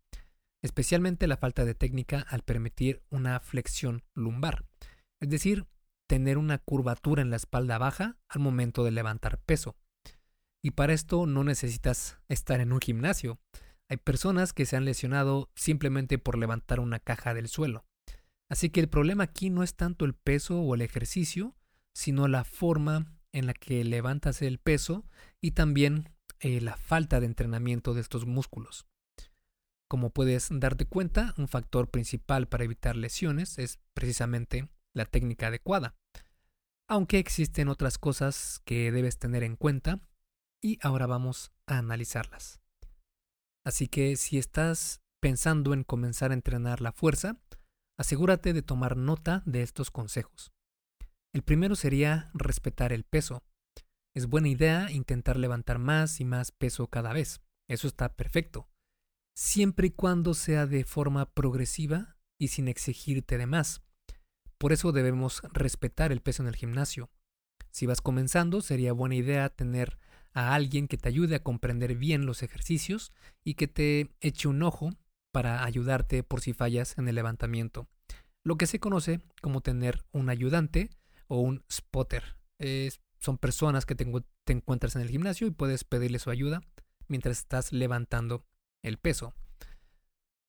especialmente 0.63 1.29
la 1.29 1.37
falta 1.37 1.65
de 1.65 1.75
técnica 1.75 2.21
al 2.29 2.43
permitir 2.43 3.03
una 3.09 3.39
flexión 3.41 4.03
lumbar, 4.15 4.67
es 5.21 5.31
decir, 5.31 5.67
tener 6.09 6.39
una 6.39 6.59
curvatura 6.59 7.23
en 7.23 7.31
la 7.31 7.37
espalda 7.37 7.79
baja 7.79 8.19
al 8.29 8.41
momento 8.41 8.85
de 8.85 8.91
levantar 8.91 9.39
peso. 9.39 9.77
Y 10.63 10.73
para 10.73 10.93
esto 10.93 11.27
no 11.27 11.45
necesitas 11.45 12.19
estar 12.29 12.61
en 12.61 12.73
un 12.73 12.81
gimnasio. 12.81 13.39
Hay 13.89 13.99
personas 13.99 14.53
que 14.53 14.67
se 14.67 14.77
han 14.77 14.85
lesionado 14.85 15.51
simplemente 15.55 16.19
por 16.19 16.39
levantar 16.39 16.81
una 16.81 16.99
caja 16.99 17.35
del 17.35 17.49
suelo. 17.49 17.87
Así 18.49 18.71
que 18.71 18.81
el 18.81 18.89
problema 18.89 19.25
aquí 19.25 19.51
no 19.51 19.63
es 19.63 19.77
tanto 19.77 20.05
el 20.05 20.15
peso 20.15 20.61
o 20.61 20.75
el 20.75 20.83
ejercicio, 20.83 21.57
sino 21.95 22.27
la 22.27 22.45
forma 22.45 23.17
en 23.33 23.47
la 23.47 23.55
que 23.55 23.85
levantas 23.85 24.43
el 24.43 24.59
peso 24.59 25.05
y 25.41 25.53
también 25.53 26.16
eh, 26.41 26.61
la 26.61 26.77
falta 26.77 27.21
de 27.21 27.27
entrenamiento 27.27 27.95
de 27.95 28.01
estos 28.01 28.27
músculos. 28.27 28.87
Como 29.89 30.11
puedes 30.11 30.49
darte 30.51 30.87
cuenta, 30.87 31.35
un 31.39 31.49
factor 31.49 31.91
principal 31.91 32.49
para 32.49 32.65
evitar 32.65 32.97
lesiones 32.97 33.59
es 33.59 33.79
precisamente 33.95 34.69
la 34.95 35.05
técnica 35.05 35.49
adecuada. 35.49 35.95
Aunque 36.89 37.19
existen 37.19 37.69
otras 37.69 37.99
cosas 37.99 38.61
que 38.65 38.91
debes 38.91 39.19
tener 39.19 39.43
en 39.43 39.57
cuenta 39.57 40.01
y 40.63 40.79
ahora 40.83 41.07
vamos 41.07 41.53
a 41.67 41.79
analizarlas. 41.79 42.61
Así 43.65 43.89
que 43.89 44.17
si 44.17 44.39
estás 44.39 45.01
pensando 45.21 45.73
en 45.75 45.85
comenzar 45.85 46.31
a 46.31 46.35
entrenar 46.35 46.81
la 46.81 46.93
fuerza, 46.93 47.41
asegúrate 47.99 48.53
de 48.53 48.63
tomar 48.63 48.97
nota 48.97 49.43
de 49.47 49.63
estos 49.63 49.91
consejos. 49.91 50.53
El 51.33 51.43
primero 51.43 51.77
sería 51.77 52.31
respetar 52.33 52.93
el 52.93 53.05
peso. 53.05 53.43
Es 54.17 54.29
buena 54.31 54.49
idea 54.49 54.91
intentar 54.91 55.37
levantar 55.37 55.79
más 55.79 56.23
y 56.23 56.25
más 56.25 56.51
peso 56.51 56.87
cada 56.87 57.13
vez. 57.13 57.43
Eso 57.69 57.87
está 57.87 58.17
perfecto. 58.17 58.67
Siempre 59.37 59.89
y 59.89 59.91
cuando 59.91 60.33
sea 60.33 60.67
de 60.67 60.85
forma 60.85 61.35
progresiva 61.35 62.17
y 62.41 62.49
sin 62.49 62.67
exigirte 62.67 63.37
de 63.37 63.45
más. 63.45 63.83
Por 64.57 64.73
eso 64.73 64.93
debemos 64.93 65.43
respetar 65.53 66.13
el 66.13 66.23
peso 66.23 66.43
en 66.43 66.49
el 66.49 66.57
gimnasio. 66.57 67.11
Si 67.71 67.85
vas 67.85 68.01
comenzando, 68.01 68.63
sería 68.63 68.95
buena 68.95 69.17
idea 69.17 69.51
tener 69.51 69.99
a 70.33 70.55
alguien 70.55 70.89
que 70.89 70.97
te 70.97 71.11
ayude 71.11 71.35
a 71.35 71.43
comprender 71.43 71.95
bien 71.95 72.25
los 72.25 72.43
ejercicios 72.43 73.13
y 73.45 73.53
que 73.53 73.69
te 73.69 74.17
eche 74.23 74.49
un 74.49 74.63
ojo 74.63 74.95
para 75.31 75.63
ayudarte 75.63 76.23
por 76.23 76.41
si 76.41 76.55
fallas 76.55 76.97
en 76.97 77.09
el 77.09 77.17
levantamiento. 77.17 77.87
Lo 78.43 78.57
que 78.57 78.67
se 78.67 78.81
conoce 78.81 79.21
como 79.43 79.61
tener 79.61 80.07
un 80.13 80.31
ayudante 80.31 80.89
o 81.29 81.41
un 81.41 81.65
spotter. 81.71 82.39
Son 83.19 83.39
personas 83.39 83.87
que 83.87 83.95
te, 83.95 84.07
encuentras 84.53 84.97
en 84.97 85.03
el 85.03 85.11
gimnasio 85.11 85.47
y 85.47 85.51
puedes 85.51 85.85
pedirle 85.85 86.19
su 86.19 86.31
ayuda 86.31 86.61
mientras 87.09 87.39
estás 87.39 87.73
levantando 87.73 88.45
el 88.83 88.99
peso. 88.99 89.35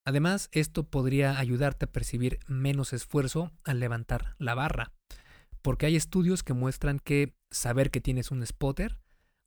Además, 0.05 0.49
esto 0.51 0.89
podría 0.89 1.37
ayudarte 1.37 1.85
a 1.85 1.91
percibir 1.91 2.39
menos 2.47 2.93
esfuerzo 2.93 3.51
al 3.63 3.79
levantar 3.79 4.35
la 4.37 4.55
barra, 4.55 4.93
porque 5.61 5.85
hay 5.85 5.95
estudios 5.95 6.43
que 6.43 6.53
muestran 6.53 6.99
que 6.99 7.35
saber 7.51 7.91
que 7.91 7.99
tienes 7.99 8.31
un 8.31 8.45
spotter, 8.45 8.99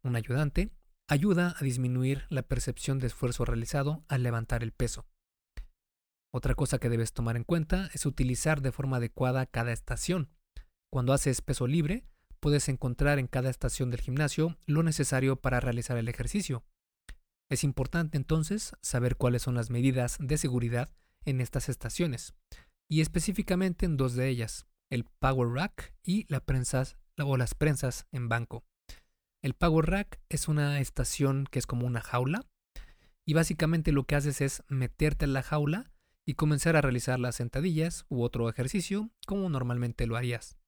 un 0.03 0.17
ayudante, 0.17 0.71
ayuda 1.09 1.57
a 1.59 1.65
disminuir 1.65 2.27
la 2.29 2.43
percepción 2.43 2.99
de 2.99 3.07
esfuerzo 3.07 3.45
realizado 3.45 4.05
al 4.09 4.23
levantar 4.23 4.63
el 4.63 4.73
peso. 4.73 5.07
Otra 6.33 6.55
cosa 6.55 6.79
que 6.79 6.89
debes 6.89 7.13
tomar 7.13 7.37
en 7.37 7.45
cuenta 7.45 7.91
es 7.93 8.07
utilizar 8.07 8.61
de 8.61 8.71
forma 8.71 8.99
adecuada 8.99 9.47
cada 9.47 9.73
estación. 9.73 10.31
Cuando 10.93 11.13
haces 11.13 11.41
peso 11.41 11.67
libre, 11.67 12.05
puedes 12.41 12.69
encontrar 12.69 13.19
en 13.19 13.27
cada 13.27 13.51
estación 13.51 13.91
del 13.91 14.01
gimnasio 14.01 14.57
lo 14.67 14.83
necesario 14.83 15.37
para 15.37 15.61
realizar 15.61 15.97
el 15.99 16.09
ejercicio. 16.09 16.65
Es 17.51 17.65
importante 17.65 18.17
entonces 18.17 18.75
saber 18.81 19.17
cuáles 19.17 19.43
son 19.43 19.55
las 19.55 19.71
medidas 19.71 20.17
de 20.21 20.39
seguridad 20.39 20.91
en 21.25 21.41
estas 21.41 21.69
estaciones, 21.69 22.35
y 22.89 23.01
específicamente 23.03 23.87
en 23.87 23.97
dos 23.97 24.15
de 24.15 24.29
ellas, 24.29 24.67
el 24.91 25.05
Power 25.05 25.51
Rack 25.51 25.95
y 26.03 26.27
las 26.29 26.43
prensas 26.43 26.97
en 28.13 28.29
banco. 28.29 28.65
El 29.43 29.55
Power 29.55 29.87
Rack 29.87 30.21
es 30.29 30.49
una 30.49 30.81
estación 30.81 31.47
que 31.51 31.59
es 31.59 31.67
como 31.67 31.87
una 31.87 32.01
jaula, 32.01 32.47
y 33.27 33.35
básicamente 33.35 33.93
lo 33.93 34.05
que 34.05 34.17
haces 34.17 34.41
es 34.41 34.63
meterte 34.69 35.25
en 35.25 35.33
la 35.33 35.43
jaula 35.43 35.93
y 36.27 36.35
comenzar 36.35 36.77
a 36.77 36.81
realizar 36.81 37.19
las 37.19 37.37
sentadillas 37.37 38.07
u 38.09 38.23
otro 38.23 38.49
ejercicio 38.49 39.11
como 39.27 39.49
normalmente 39.49 40.07
lo 40.07 40.17
harías. 40.17 40.60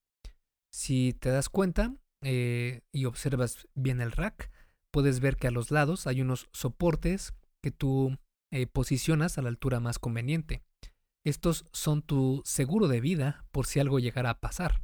Si 0.73 1.13
te 1.13 1.29
das 1.29 1.49
cuenta 1.51 1.95
eh, 2.23 2.81
y 2.93 3.05
observas 3.05 3.69
bien 3.75 4.01
el 4.01 4.11
rack, 4.11 4.51
puedes 4.91 5.21
ver 5.21 5.37
que 5.37 5.47
a 5.47 5.51
los 5.51 5.71
lados 5.71 6.07
hay 6.07 6.23
unos 6.23 6.49
soportes 6.53 7.35
que 7.61 7.71
tú 7.71 8.19
eh, 8.51 8.67
posicionas 8.67 9.39
a 9.39 9.43
la 9.43 9.51
altura 9.51 9.81
más 9.81 9.99
conveniente. 9.99 10.63
Estos 11.25 11.67
son 11.73 12.03
tu 12.03 12.43
seguro 12.45 12.89
de 12.89 13.01
vida 13.01 13.45
por 13.53 13.67
si 13.67 13.81
algo 13.81 13.99
llegara 13.99 14.31
a 14.31 14.41
pasar. 14.41 14.83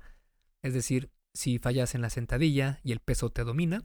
Es 0.63 0.75
decir, 0.75 1.11
si 1.35 1.59
fallas 1.59 1.95
en 1.95 2.03
la 2.03 2.11
sentadilla 2.11 2.81
y 2.83 2.93
el 2.93 3.01
peso 3.01 3.31
te 3.31 3.43
domina, 3.43 3.83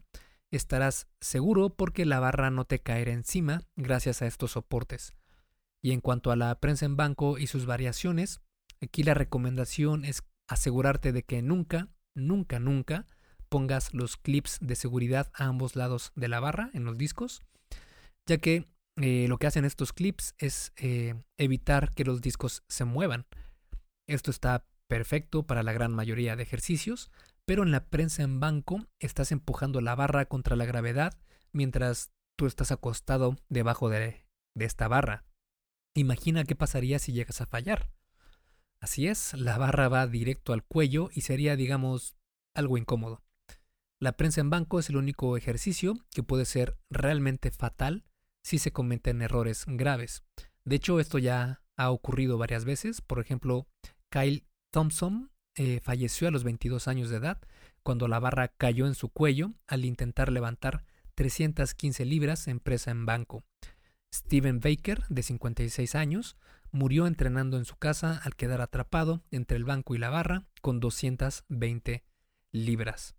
estarás 0.52 1.08
seguro 1.22 1.76
porque 1.76 2.06
la 2.06 2.20
barra 2.20 2.52
no 2.52 2.66
te 2.66 2.80
caerá 2.80 3.14
encima 3.14 3.64
gracias 3.76 4.22
a 4.22 4.28
estos 4.28 4.52
soportes. 4.52 5.16
Y 5.82 5.92
en 5.92 6.02
cuanto 6.02 6.32
a 6.32 6.36
la 6.36 6.60
prensa 6.60 6.86
en 6.86 6.96
banco 6.96 7.38
y 7.38 7.48
sus 7.48 7.66
variaciones, 7.66 8.42
aquí 8.82 9.04
la 9.04 9.14
recomendación 9.14 10.06
es 10.06 10.22
asegurarte 10.48 11.12
de 11.12 11.24
que 11.24 11.42
nunca, 11.42 11.90
nunca, 12.16 12.60
nunca 12.60 13.06
pongas 13.50 13.94
los 13.94 14.18
clips 14.18 14.58
de 14.62 14.76
seguridad 14.76 15.32
a 15.34 15.46
ambos 15.46 15.76
lados 15.76 16.12
de 16.16 16.28
la 16.28 16.40
barra 16.40 16.70
en 16.74 16.86
los 16.86 16.98
discos, 16.98 17.44
ya 18.28 18.38
que 18.38 18.68
eh, 18.98 19.28
lo 19.28 19.38
que 19.38 19.48
hacen 19.48 19.66
estos 19.66 19.94
clips 19.94 20.36
es 20.38 20.74
eh, 20.78 21.16
evitar 21.38 21.94
que 21.94 22.04
los 22.04 22.22
discos 22.22 22.64
se 22.68 22.86
muevan. 22.86 23.26
Esto 24.08 24.32
está 24.32 24.68
perfecto 24.88 25.44
para 25.44 25.64
la 25.64 25.74
gran 25.74 25.94
mayoría 25.94 26.36
de 26.36 26.44
ejercicios, 26.44 27.12
pero 27.46 27.64
en 27.64 27.72
la 27.72 27.86
prensa 27.86 28.24
en 28.24 28.40
banco 28.40 28.88
estás 29.00 29.32
empujando 29.32 29.82
la 29.82 29.96
barra 29.96 30.26
contra 30.26 30.56
la 30.56 30.66
gravedad 30.66 31.14
mientras 31.52 32.12
tú 32.38 32.46
estás 32.46 32.72
acostado 32.72 33.36
debajo 33.50 33.90
de 33.90 34.26
esta 34.56 34.88
barra. 34.88 35.26
Imagina 35.96 36.44
qué 36.44 36.56
pasaría 36.56 36.98
si 37.00 37.14
llegas 37.14 37.42
a 37.42 37.46
fallar. 37.46 37.92
Así 38.84 39.08
es, 39.08 39.34
la 39.36 39.58
barra 39.58 39.88
va 39.88 40.06
directo 40.08 40.52
al 40.52 40.66
cuello 40.66 41.10
y 41.14 41.22
sería, 41.22 41.56
digamos, 41.56 42.18
algo 42.54 42.78
incómodo. 42.78 43.24
La 43.98 44.18
prensa 44.18 44.42
en 44.42 44.50
banco 44.50 44.78
es 44.78 44.90
el 44.90 44.98
único 44.98 45.38
ejercicio 45.38 45.94
que 46.12 46.22
puede 46.22 46.44
ser 46.44 46.76
realmente 46.90 47.50
fatal 47.50 48.04
si 48.44 48.60
se 48.60 48.74
cometen 48.74 49.22
errores 49.22 49.64
graves. 49.68 50.26
De 50.66 50.76
hecho, 50.76 51.00
esto 51.00 51.18
ya 51.18 51.62
ha 51.78 51.92
ocurrido 51.92 52.38
varias 52.38 52.66
veces. 52.66 53.00
Por 53.00 53.22
ejemplo, 53.22 53.68
Kyle 54.10 54.46
Thompson 54.70 55.32
eh, 55.56 55.80
falleció 55.82 56.28
a 56.28 56.32
los 56.32 56.44
22 56.44 56.90
años 56.90 57.10
de 57.10 57.16
edad 57.16 57.40
cuando 57.84 58.10
la 58.10 58.20
barra 58.20 58.50
cayó 58.50 58.86
en 58.86 58.96
su 58.96 59.08
cuello 59.08 59.54
al 59.66 59.86
intentar 59.86 60.30
levantar 60.30 60.84
315 61.16 62.04
libras 62.04 62.50
en 62.50 62.60
presa 62.60 62.92
en 62.92 63.06
banco. 63.06 63.46
Steven 64.14 64.60
Baker, 64.60 65.08
de 65.08 65.24
56 65.24 65.96
años, 65.96 66.36
murió 66.74 67.08
entrenando 67.08 67.58
en 67.58 67.64
su 67.64 67.78
casa 67.78 68.20
al 68.24 68.36
quedar 68.36 68.60
atrapado 68.60 69.24
entre 69.32 69.56
el 69.56 69.64
banco 69.64 69.96
y 69.96 70.00
la 70.00 70.10
barra 70.10 70.46
con 70.62 70.82
220 70.82 72.04
libras. 72.52 73.16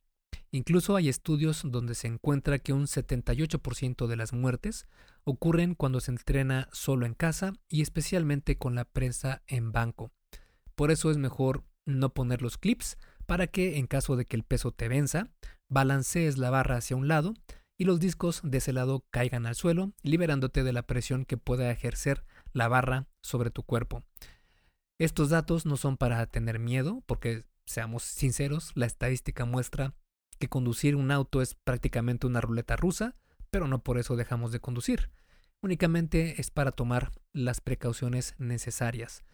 Incluso 0.51 0.97
hay 0.97 1.09
estudios 1.09 1.63
donde 1.65 1.95
se 1.95 2.09
encuentra 2.09 2.59
que 2.59 2.73
un 2.73 2.87
78% 2.87 4.07
de 4.07 4.17
las 4.17 4.33
muertes 4.33 4.87
ocurren 5.25 5.75
cuando 5.75 6.01
se 6.01 6.11
entrena 6.11 6.69
solo 6.73 7.07
en 7.07 7.15
casa 7.15 7.55
y 7.69 7.83
especialmente 7.83 8.59
con 8.59 8.75
la 8.75 8.85
prensa 8.85 9.43
en 9.47 9.73
banco. 9.73 10.13
Por 10.75 10.91
eso 10.91 11.11
es 11.11 11.17
mejor 11.17 11.65
no 11.87 12.13
poner 12.13 12.43
los 12.43 12.59
clips 12.59 12.99
para 13.27 13.47
que 13.47 13.79
en 13.79 13.87
caso 13.87 14.17
de 14.17 14.27
que 14.27 14.37
el 14.37 14.43
peso 14.43 14.73
te 14.73 14.89
venza, 14.89 15.31
balancees 15.69 16.39
la 16.39 16.51
barra 16.51 16.77
hacia 16.77 16.97
un 16.97 17.09
lado 17.09 17.35
y 17.77 17.85
los 17.85 18.01
discos 18.01 18.41
de 18.45 18.59
ese 18.59 18.73
lado 18.73 19.05
caigan 19.11 19.47
al 19.47 19.55
suelo, 19.55 19.93
liberándote 20.03 20.63
de 20.63 20.73
la 20.73 20.83
presión 20.83 21.25
que 21.25 21.37
pueda 21.37 21.71
ejercer 21.71 22.25
la 22.55 22.69
barra 22.69 23.07
sobre 23.21 23.51
tu 23.51 23.63
cuerpo. 23.63 24.03
Estos 24.99 25.29
datos 25.29 25.67
no 25.67 25.77
son 25.77 25.99
para 25.99 26.25
tener 26.27 26.59
miedo, 26.59 27.03
porque 27.07 27.45
seamos 27.67 28.05
sinceros, 28.05 28.73
la 28.75 28.87
estadística 28.87 29.45
muestra 29.45 29.95
que 30.39 30.49
conducir 30.49 30.97
un 30.97 31.11
auto 31.11 31.43
es 31.43 31.55
prácticamente 31.55 32.27
una 32.27 32.41
ruleta 32.41 32.77
rusa, 32.77 33.17
pero 33.51 33.69
no 33.69 33.83
por 33.83 33.99
eso 33.99 34.17
dejamos 34.17 34.53
de 34.53 34.61
conducir. 34.61 35.11
Únicamente 35.61 36.41
es 36.41 36.51
para 36.51 36.73
tomar 36.73 37.13
las 37.33 37.61
precauciones 37.61 38.35
necesarias. 38.39 39.25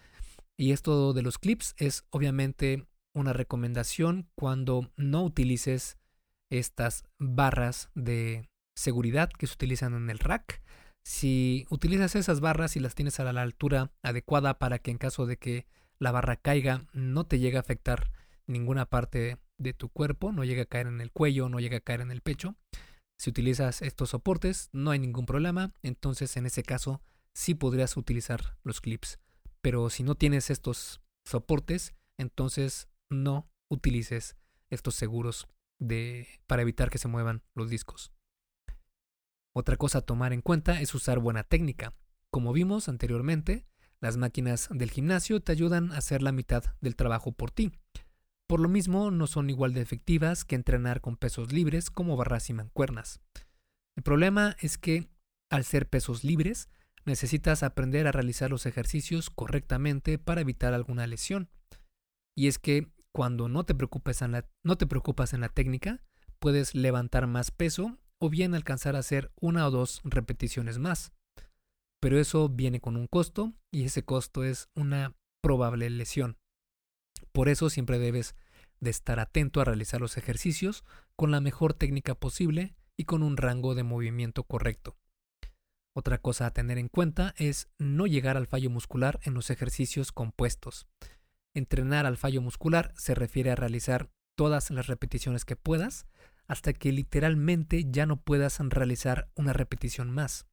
Y 0.57 0.73
esto 0.73 1.13
de 1.13 1.23
los 1.23 1.39
clips 1.39 1.75
es 1.79 2.05
obviamente 2.11 2.87
una 3.13 3.33
recomendación 3.33 4.29
cuando 4.35 4.91
no 4.97 5.25
utilices 5.25 5.99
estas 6.51 7.05
barras 7.19 7.91
de 7.95 8.49
seguridad 8.75 9.31
que 9.31 9.47
se 9.47 9.55
utilizan 9.55 9.95
en 9.95 10.11
el 10.11 10.19
rack 10.19 10.63
si 11.05 11.67
utilizas 11.71 12.15
esas 12.15 12.41
barras 12.41 12.77
y 12.77 12.81
las 12.81 12.95
tienes 12.95 13.21
a 13.21 13.33
la 13.33 13.43
altura 13.43 13.93
adecuada 14.03 14.59
para 14.59 14.79
que 14.79 14.91
en 14.91 14.99
caso 14.99 15.27
de 15.27 15.39
que 15.39 15.67
la 15.99 16.13
barra 16.13 16.37
caiga 16.37 16.87
no 16.93 17.25
te 17.25 17.39
llegue 17.39 17.57
a 17.57 17.61
afectar 17.61 18.11
ninguna 18.47 18.87
parte 18.87 19.39
de 19.59 19.75
tu 19.75 19.89
cuerpo, 19.89 20.33
no 20.33 20.45
llegue 20.45 20.63
a 20.63 20.67
caer 20.67 20.87
en 20.87 21.01
el 21.01 21.13
cuello, 21.13 21.49
no 21.49 21.61
llegue 21.61 21.77
a 21.77 21.81
caer 21.81 22.01
en 22.01 22.11
el 22.11 22.23
pecho. 22.23 22.57
Si 23.19 23.31
utilizas 23.31 23.83
estos 23.83 24.11
soportes 24.11 24.71
no 24.73 24.91
hay 24.91 24.99
ningún 24.99 25.27
problema, 25.27 25.75
entonces 25.83 26.37
en 26.37 26.47
ese 26.47 26.63
caso 26.63 27.03
sí 27.35 27.55
podrías 27.55 27.97
utilizar 27.97 28.57
los 28.65 28.81
clips. 28.81 29.19
Pero 29.61 29.91
si 29.91 30.03
no 30.03 30.15
tienes 30.15 30.51
estos 30.51 31.03
soportes, 31.25 31.95
entonces 32.19 32.89
no 33.11 33.51
utilices 33.69 34.37
estos 34.71 34.95
seguros 34.95 35.49
de, 35.79 36.27
para 36.47 36.63
evitar 36.63 36.91
que 36.91 36.99
se 36.99 37.09
muevan 37.09 37.43
los 37.55 37.69
discos. 37.69 38.13
Otra 39.53 39.77
cosa 39.77 39.99
a 39.99 40.03
tomar 40.03 40.33
en 40.33 40.43
cuenta 40.43 40.81
es 40.81 40.95
usar 40.95 41.19
buena 41.19 41.43
técnica. 41.43 41.93
Como 42.31 42.53
vimos 42.53 42.89
anteriormente, 42.89 43.67
las 44.01 44.17
máquinas 44.17 44.69
del 44.71 44.91
gimnasio 44.91 45.41
te 45.41 45.53
ayudan 45.53 45.93
a 45.93 45.99
hacer 45.99 46.23
la 46.23 46.33
mitad 46.33 46.65
del 46.81 46.97
trabajo 46.97 47.33
por 47.33 47.51
ti. 47.51 47.73
Por 48.47 48.61
lo 48.61 48.69
mismo, 48.69 49.11
no 49.11 49.27
son 49.27 49.51
igual 49.51 49.75
de 49.75 49.81
efectivas 49.81 50.45
que 50.45 50.55
entrenar 50.55 51.01
con 51.01 51.17
pesos 51.17 51.53
libres 51.53 51.91
como 51.91 52.17
barras 52.17 52.49
y 52.51 52.53
mancuernas. 52.53 53.21
El 53.97 54.03
problema 54.03 54.57
es 54.61 54.79
que, 54.79 55.09
al 55.51 55.65
ser 55.65 55.89
pesos 55.89 56.25
libres, 56.25 56.69
necesitas 57.05 57.63
aprender 57.63 58.07
a 58.07 58.13
realizar 58.13 58.51
los 58.51 58.67
ejercicios 58.67 59.31
correctamente 59.31 60.19
para 60.19 60.41
evitar 60.41 60.75
alguna 60.75 61.07
lesión. 61.07 61.51
Y 62.37 62.47
es 62.49 62.59
que 62.59 62.91
cuando 63.13 63.49
no 63.49 63.65
te 63.65 63.75
preocupas 63.75 64.23
en 64.23 64.33
la, 64.33 64.49
no 64.63 64.79
te 64.79 64.87
preocupas 64.87 65.33
en 65.33 65.41
la 65.41 65.49
técnica, 65.49 66.03
puedes 66.39 66.75
levantar 66.75 67.27
más 67.27 67.51
peso 67.51 67.99
o 68.21 68.31
bien 68.31 68.55
alcanzar 68.55 68.95
a 68.97 69.01
hacer 69.01 69.33
una 69.41 69.67
o 69.67 69.71
dos 69.71 70.01
repeticiones 70.05 70.79
más. 70.79 71.13
Pero 72.01 72.19
eso 72.19 72.49
viene 72.49 72.81
con 72.81 72.97
un 72.97 73.07
costo 73.07 73.53
y 73.73 73.85
ese 73.85 74.05
costo 74.05 74.45
es 74.45 74.69
una 74.75 75.15
probable 75.43 75.89
lesión. 75.91 76.37
Por 77.33 77.49
eso 77.49 77.71
siempre 77.71 77.99
debes 77.99 78.35
de 78.81 78.91
estar 78.91 79.21
atento 79.21 79.61
a 79.61 79.65
realizar 79.65 80.01
los 80.01 80.17
ejercicios 80.17 80.85
con 81.17 81.31
la 81.31 81.41
mejor 81.41 81.75
técnica 81.75 82.15
posible 82.15 82.75
y 82.97 83.05
con 83.05 83.23
un 83.23 83.37
rango 83.37 83.75
de 83.75 83.83
movimiento 83.83 84.45
correcto. 84.45 84.97
Otra 85.95 86.19
cosa 86.19 86.47
a 86.47 86.51
tener 86.53 86.79
en 86.79 86.89
cuenta 86.89 87.35
es 87.37 87.69
no 87.79 88.07
llegar 88.07 88.37
al 88.37 88.47
fallo 88.47 88.71
muscular 88.71 89.19
en 89.25 89.35
los 89.35 89.51
ejercicios 89.51 90.13
compuestos. 90.13 90.87
Entrenar 91.55 92.07
al 92.07 92.17
fallo 92.17 92.41
muscular 92.41 92.93
se 92.97 93.15
refiere 93.15 93.51
a 93.51 93.57
realizar 93.57 94.11
todas 94.37 94.71
las 94.71 94.87
repeticiones 94.87 95.45
que 95.45 95.57
puedas 95.57 96.07
hasta 96.51 96.73
que 96.73 96.91
literalmente 96.91 97.85
ya 97.93 98.07
no 98.07 98.17
puedas 98.17 98.59
realizar 98.59 99.31
una 99.37 99.53
repetición 99.53 100.11
más. 100.11 100.47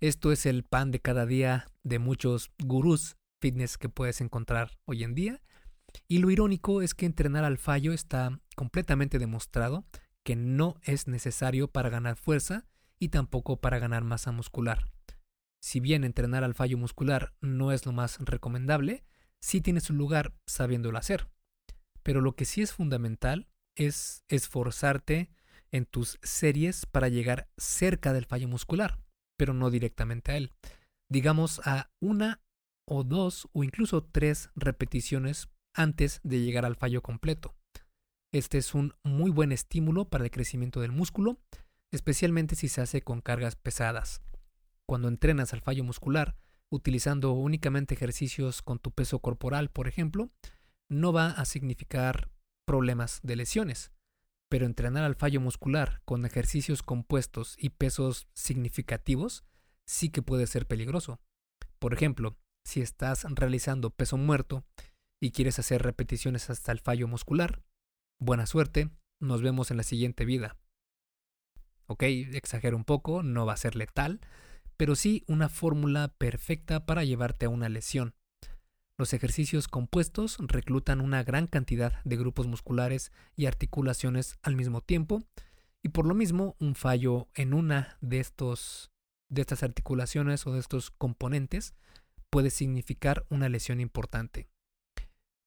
Esto 0.00 0.32
es 0.32 0.44
el 0.44 0.64
pan 0.64 0.90
de 0.90 0.98
cada 0.98 1.24
día 1.24 1.68
de 1.84 2.00
muchos 2.00 2.50
gurús 2.58 3.14
fitness 3.40 3.78
que 3.78 3.88
puedes 3.88 4.20
encontrar 4.20 4.72
hoy 4.86 5.04
en 5.04 5.14
día. 5.14 5.40
Y 6.08 6.18
lo 6.18 6.32
irónico 6.32 6.82
es 6.82 6.94
que 6.94 7.06
entrenar 7.06 7.44
al 7.44 7.58
fallo 7.58 7.92
está 7.92 8.40
completamente 8.56 9.20
demostrado 9.20 9.84
que 10.24 10.34
no 10.34 10.80
es 10.82 11.06
necesario 11.06 11.68
para 11.68 11.90
ganar 11.90 12.16
fuerza 12.16 12.66
y 12.98 13.10
tampoco 13.10 13.60
para 13.60 13.78
ganar 13.78 14.02
masa 14.02 14.32
muscular. 14.32 14.90
Si 15.62 15.78
bien 15.78 16.02
entrenar 16.02 16.42
al 16.42 16.54
fallo 16.54 16.76
muscular 16.76 17.34
no 17.40 17.70
es 17.70 17.86
lo 17.86 17.92
más 17.92 18.18
recomendable, 18.18 19.04
sí 19.40 19.60
tiene 19.60 19.78
su 19.78 19.92
lugar 19.92 20.34
sabiéndolo 20.48 20.98
hacer. 20.98 21.28
Pero 22.02 22.20
lo 22.20 22.34
que 22.34 22.46
sí 22.46 22.62
es 22.62 22.72
fundamental 22.72 23.46
es 23.74 24.24
esforzarte 24.28 25.30
en 25.70 25.86
tus 25.86 26.18
series 26.22 26.86
para 26.86 27.08
llegar 27.08 27.48
cerca 27.56 28.12
del 28.12 28.26
fallo 28.26 28.48
muscular, 28.48 28.98
pero 29.36 29.54
no 29.54 29.70
directamente 29.70 30.32
a 30.32 30.36
él. 30.36 30.52
Digamos 31.10 31.60
a 31.64 31.90
una 32.00 32.40
o 32.86 33.02
dos 33.02 33.48
o 33.52 33.64
incluso 33.64 34.04
tres 34.04 34.50
repeticiones 34.54 35.48
antes 35.74 36.20
de 36.22 36.40
llegar 36.40 36.64
al 36.64 36.76
fallo 36.76 37.02
completo. 37.02 37.54
Este 38.32 38.58
es 38.58 38.74
un 38.74 38.94
muy 39.02 39.30
buen 39.30 39.52
estímulo 39.52 40.08
para 40.08 40.24
el 40.24 40.30
crecimiento 40.30 40.80
del 40.80 40.92
músculo, 40.92 41.38
especialmente 41.92 42.56
si 42.56 42.68
se 42.68 42.80
hace 42.80 43.02
con 43.02 43.20
cargas 43.20 43.56
pesadas. 43.56 44.22
Cuando 44.86 45.08
entrenas 45.08 45.52
al 45.52 45.60
fallo 45.60 45.84
muscular, 45.84 46.36
utilizando 46.70 47.32
únicamente 47.32 47.94
ejercicios 47.94 48.62
con 48.62 48.78
tu 48.78 48.90
peso 48.90 49.20
corporal, 49.20 49.70
por 49.70 49.88
ejemplo, 49.88 50.30
no 50.90 51.12
va 51.12 51.28
a 51.28 51.44
significar 51.44 52.30
problemas 52.64 53.20
de 53.22 53.36
lesiones. 53.36 53.92
Pero 54.48 54.66
entrenar 54.66 55.04
al 55.04 55.14
fallo 55.14 55.40
muscular 55.40 56.02
con 56.04 56.24
ejercicios 56.24 56.82
compuestos 56.82 57.56
y 57.58 57.70
pesos 57.70 58.28
significativos 58.34 59.44
sí 59.86 60.10
que 60.10 60.22
puede 60.22 60.46
ser 60.46 60.66
peligroso. 60.66 61.20
Por 61.78 61.92
ejemplo, 61.92 62.36
si 62.64 62.80
estás 62.80 63.26
realizando 63.28 63.90
peso 63.90 64.16
muerto 64.16 64.64
y 65.20 65.32
quieres 65.32 65.58
hacer 65.58 65.82
repeticiones 65.82 66.50
hasta 66.50 66.72
el 66.72 66.80
fallo 66.80 67.08
muscular, 67.08 67.62
buena 68.18 68.46
suerte, 68.46 68.90
nos 69.20 69.42
vemos 69.42 69.70
en 69.70 69.76
la 69.76 69.82
siguiente 69.82 70.24
vida. 70.24 70.56
Ok, 71.86 72.02
exagero 72.04 72.76
un 72.76 72.84
poco, 72.84 73.22
no 73.22 73.44
va 73.44 73.52
a 73.52 73.58
ser 73.58 73.76
letal, 73.76 74.20
pero 74.76 74.96
sí 74.96 75.24
una 75.26 75.48
fórmula 75.48 76.08
perfecta 76.08 76.86
para 76.86 77.04
llevarte 77.04 77.46
a 77.46 77.50
una 77.50 77.68
lesión. 77.68 78.14
Los 78.96 79.12
ejercicios 79.12 79.66
compuestos 79.66 80.36
reclutan 80.40 81.00
una 81.00 81.24
gran 81.24 81.46
cantidad 81.48 82.02
de 82.04 82.16
grupos 82.16 82.46
musculares 82.46 83.10
y 83.34 83.46
articulaciones 83.46 84.38
al 84.42 84.54
mismo 84.54 84.80
tiempo, 84.80 85.24
y 85.82 85.88
por 85.88 86.06
lo 86.06 86.14
mismo 86.14 86.56
un 86.60 86.74
fallo 86.74 87.28
en 87.34 87.54
una 87.54 87.98
de 88.00 88.20
estos 88.20 88.90
de 89.30 89.40
estas 89.40 89.62
articulaciones 89.62 90.46
o 90.46 90.52
de 90.52 90.60
estos 90.60 90.90
componentes 90.90 91.74
puede 92.30 92.50
significar 92.50 93.26
una 93.30 93.48
lesión 93.48 93.80
importante. 93.80 94.48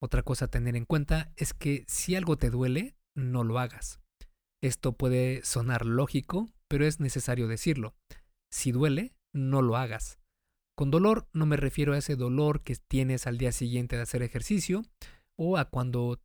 Otra 0.02 0.24
cosa 0.24 0.46
a 0.46 0.50
tener 0.50 0.76
en 0.76 0.86
cuenta 0.86 1.32
es 1.38 1.54
que 1.54 1.86
si 1.88 2.16
algo 2.16 2.38
te 2.38 2.50
duele, 2.50 2.96
no 3.16 3.44
lo 3.44 3.60
hagas. 3.60 4.00
Esto 4.62 4.94
puede 4.94 5.44
sonar 5.44 5.86
lógico, 5.86 6.50
pero 6.68 6.86
es 6.86 7.00
necesario 7.00 7.48
decirlo. 7.48 7.96
Si 8.52 8.72
duele, 8.72 9.16
no 9.34 9.62
lo 9.62 9.78
hagas. 9.78 10.20
Con 10.78 10.92
dolor 10.92 11.28
no 11.34 11.46
me 11.46 11.58
refiero 11.58 11.94
a 11.94 11.98
ese 11.98 12.16
dolor 12.16 12.62
que 12.62 12.76
tienes 12.76 13.26
al 13.26 13.38
día 13.38 13.52
siguiente 13.52 13.96
de 13.96 14.04
hacer 14.04 14.22
ejercicio 14.22 14.84
o 15.36 15.58
a 15.58 15.66
cuando 15.66 16.22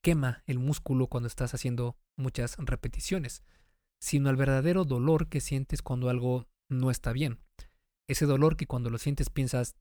quema 0.00 0.42
el 0.46 0.58
músculo 0.58 1.06
cuando 1.06 1.26
estás 1.26 1.52
haciendo 1.52 1.98
muchas 2.16 2.56
repeticiones, 2.58 3.44
sino 4.00 4.30
al 4.30 4.36
verdadero 4.36 4.84
dolor 4.84 5.28
que 5.28 5.40
sientes 5.40 5.82
cuando 5.82 6.08
algo 6.08 6.48
no 6.68 6.90
está 6.90 7.12
bien. 7.12 7.40
Ese 8.08 8.24
dolor 8.24 8.56
que 8.56 8.66
cuando 8.66 8.88
lo 8.88 8.98
sientes 8.98 9.28
piensas, 9.28 9.76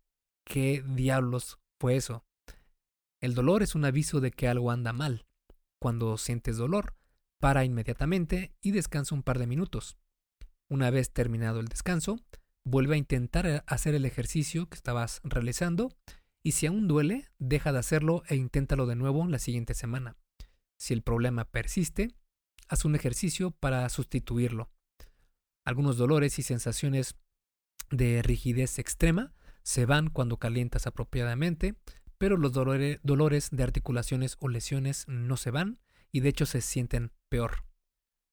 ¿Qué 0.49 0.83
diablos 0.83 1.59
fue 1.79 1.95
eso? 1.95 2.25
El 3.21 3.35
dolor 3.35 3.61
es 3.61 3.75
un 3.75 3.85
aviso 3.85 4.19
de 4.19 4.31
que 4.31 4.47
algo 4.47 4.71
anda 4.71 4.93
mal. 4.93 5.27
Cuando 5.79 6.17
sientes 6.17 6.57
dolor, 6.57 6.95
para 7.39 7.65
inmediatamente 7.65 8.55
y 8.59 8.71
descansa 8.71 9.13
un 9.13 9.21
par 9.21 9.37
de 9.37 9.45
minutos. 9.45 9.95
Una 10.67 10.89
vez 10.89 11.13
terminado 11.13 11.59
el 11.59 11.67
descanso, 11.67 12.19
vuelve 12.65 12.95
a 12.95 12.97
intentar 12.99 13.63
hacer 13.67 13.95
el 13.95 14.05
ejercicio 14.05 14.67
que 14.67 14.75
estabas 14.75 15.21
realizando 15.23 15.89
y 16.43 16.53
si 16.53 16.65
aún 16.65 16.87
duele, 16.87 17.29
deja 17.37 17.71
de 17.71 17.79
hacerlo 17.79 18.23
e 18.27 18.35
inténtalo 18.35 18.85
de 18.85 18.95
nuevo 18.95 19.25
la 19.27 19.39
siguiente 19.39 19.73
semana. 19.73 20.17
Si 20.77 20.93
el 20.93 21.01
problema 21.01 21.45
persiste, 21.45 22.15
haz 22.67 22.85
un 22.85 22.95
ejercicio 22.95 23.51
para 23.51 23.87
sustituirlo. 23.89 24.71
Algunos 25.65 25.97
dolores 25.97 26.39
y 26.39 26.43
sensaciones 26.43 27.15
de 27.91 28.21
rigidez 28.21 28.79
extrema 28.79 29.33
se 29.63 29.85
van 29.85 30.09
cuando 30.09 30.37
calientas 30.37 30.87
apropiadamente, 30.87 31.75
pero 32.17 32.37
los 32.37 32.53
dolores 32.53 33.49
de 33.51 33.63
articulaciones 33.63 34.37
o 34.39 34.47
lesiones 34.47 35.05
no 35.07 35.37
se 35.37 35.51
van 35.51 35.79
y 36.11 36.21
de 36.21 36.29
hecho 36.29 36.45
se 36.45 36.61
sienten 36.61 37.11
peor. 37.29 37.65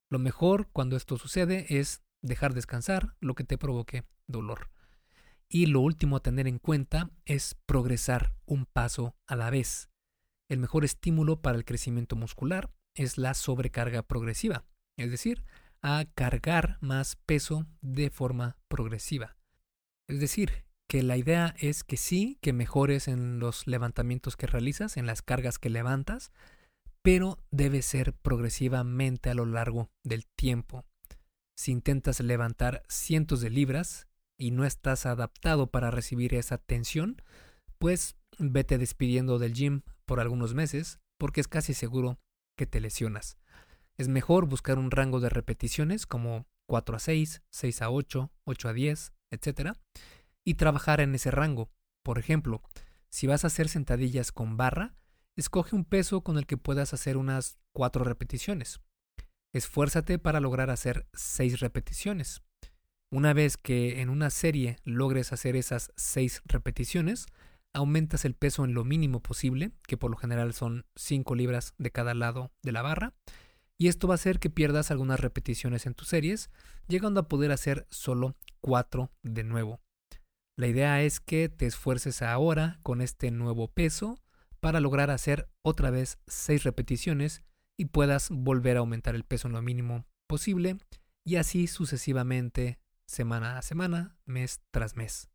Lo 0.08 0.18
mejor 0.18 0.68
cuando 0.72 0.96
esto 0.96 1.18
sucede 1.18 1.66
es 1.68 2.02
dejar 2.22 2.54
descansar 2.54 3.16
lo 3.20 3.34
que 3.34 3.44
te 3.44 3.58
provoque 3.58 4.04
dolor. 4.26 4.70
Y 5.48 5.66
lo 5.66 5.80
último 5.80 6.16
a 6.16 6.22
tener 6.22 6.48
en 6.48 6.58
cuenta 6.58 7.10
es 7.24 7.54
progresar 7.66 8.34
un 8.46 8.66
paso 8.66 9.14
a 9.26 9.36
la 9.36 9.50
vez. 9.50 9.90
El 10.48 10.58
mejor 10.58 10.84
estímulo 10.84 11.40
para 11.40 11.56
el 11.56 11.64
crecimiento 11.64 12.16
muscular 12.16 12.70
es 12.94 13.18
la 13.18 13.34
sobrecarga 13.34 14.02
progresiva, 14.02 14.64
es 14.96 15.10
decir, 15.10 15.44
a 15.82 16.04
cargar 16.14 16.78
más 16.80 17.16
peso 17.26 17.66
de 17.80 18.10
forma 18.10 18.58
progresiva. 18.68 19.36
Es 20.08 20.20
decir, 20.20 20.64
que 20.88 21.02
la 21.02 21.16
idea 21.16 21.54
es 21.58 21.84
que 21.84 21.96
sí, 21.96 22.38
que 22.40 22.52
mejores 22.52 23.08
en 23.08 23.38
los 23.38 23.66
levantamientos 23.66 24.36
que 24.36 24.46
realizas, 24.46 24.96
en 24.96 25.06
las 25.06 25.22
cargas 25.22 25.58
que 25.58 25.70
levantas, 25.70 26.30
pero 27.02 27.38
debe 27.50 27.82
ser 27.82 28.14
progresivamente 28.14 29.30
a 29.30 29.34
lo 29.34 29.46
largo 29.46 29.90
del 30.02 30.26
tiempo. 30.26 30.84
Si 31.56 31.72
intentas 31.72 32.20
levantar 32.20 32.82
cientos 32.88 33.40
de 33.40 33.50
libras 33.50 34.06
y 34.38 34.50
no 34.50 34.64
estás 34.64 35.06
adaptado 35.06 35.70
para 35.70 35.90
recibir 35.90 36.34
esa 36.34 36.58
tensión, 36.58 37.22
pues 37.78 38.16
vete 38.38 38.78
despidiendo 38.78 39.38
del 39.38 39.54
gym 39.54 39.82
por 40.04 40.20
algunos 40.20 40.54
meses 40.54 41.00
porque 41.18 41.40
es 41.40 41.48
casi 41.48 41.74
seguro 41.74 42.20
que 42.56 42.66
te 42.66 42.80
lesionas. 42.80 43.38
Es 43.96 44.08
mejor 44.08 44.46
buscar 44.46 44.78
un 44.78 44.90
rango 44.90 45.20
de 45.20 45.30
repeticiones 45.30 46.06
como 46.06 46.46
4 46.66 46.96
a 46.96 46.98
6, 46.98 47.42
6 47.50 47.82
a 47.82 47.90
8, 47.90 48.30
8 48.44 48.68
a 48.68 48.72
10, 48.72 49.12
etc 49.30 49.76
y 50.46 50.54
trabajar 50.54 51.00
en 51.00 51.14
ese 51.14 51.30
rango. 51.30 51.70
Por 52.02 52.18
ejemplo, 52.18 52.62
si 53.10 53.26
vas 53.26 53.44
a 53.44 53.48
hacer 53.48 53.68
sentadillas 53.68 54.32
con 54.32 54.56
barra, 54.56 54.94
escoge 55.34 55.74
un 55.74 55.84
peso 55.84 56.22
con 56.22 56.38
el 56.38 56.46
que 56.46 56.56
puedas 56.56 56.94
hacer 56.94 57.16
unas 57.18 57.58
4 57.72 58.04
repeticiones. 58.04 58.80
Esfuérzate 59.56 60.18
para 60.18 60.38
lograr 60.38 60.68
hacer 60.68 61.06
6 61.14 61.60
repeticiones. 61.60 62.42
Una 63.10 63.32
vez 63.32 63.56
que 63.56 64.02
en 64.02 64.10
una 64.10 64.28
serie 64.28 64.76
logres 64.84 65.32
hacer 65.32 65.56
esas 65.56 65.92
6 65.96 66.42
repeticiones, 66.44 67.24
aumentas 67.72 68.26
el 68.26 68.34
peso 68.34 68.66
en 68.66 68.74
lo 68.74 68.84
mínimo 68.84 69.22
posible, 69.22 69.72
que 69.88 69.96
por 69.96 70.10
lo 70.10 70.18
general 70.18 70.52
son 70.52 70.84
5 70.96 71.34
libras 71.34 71.72
de 71.78 71.90
cada 71.90 72.12
lado 72.12 72.52
de 72.62 72.72
la 72.72 72.82
barra, 72.82 73.14
y 73.78 73.88
esto 73.88 74.06
va 74.06 74.12
a 74.12 74.16
hacer 74.16 74.40
que 74.40 74.50
pierdas 74.50 74.90
algunas 74.90 75.20
repeticiones 75.20 75.86
en 75.86 75.94
tus 75.94 76.08
series, 76.08 76.50
llegando 76.86 77.20
a 77.20 77.28
poder 77.28 77.50
hacer 77.50 77.86
solo 77.88 78.36
4 78.60 79.10
de 79.22 79.42
nuevo. 79.42 79.80
La 80.58 80.66
idea 80.66 81.00
es 81.00 81.18
que 81.18 81.48
te 81.48 81.64
esfuerces 81.64 82.20
ahora 82.20 82.78
con 82.82 83.00
este 83.00 83.30
nuevo 83.30 83.68
peso 83.68 84.18
para 84.60 84.80
lograr 84.80 85.10
hacer 85.10 85.48
otra 85.62 85.88
vez 85.88 86.18
6 86.26 86.64
repeticiones 86.64 87.42
y 87.76 87.86
puedas 87.86 88.30
volver 88.30 88.76
a 88.76 88.80
aumentar 88.80 89.14
el 89.14 89.24
peso 89.24 89.48
en 89.48 89.54
lo 89.54 89.62
mínimo 89.62 90.06
posible 90.26 90.78
y 91.24 91.36
así 91.36 91.66
sucesivamente 91.66 92.78
semana 93.06 93.58
a 93.58 93.62
semana, 93.62 94.16
mes 94.24 94.60
tras 94.70 94.96
mes. 94.96 95.30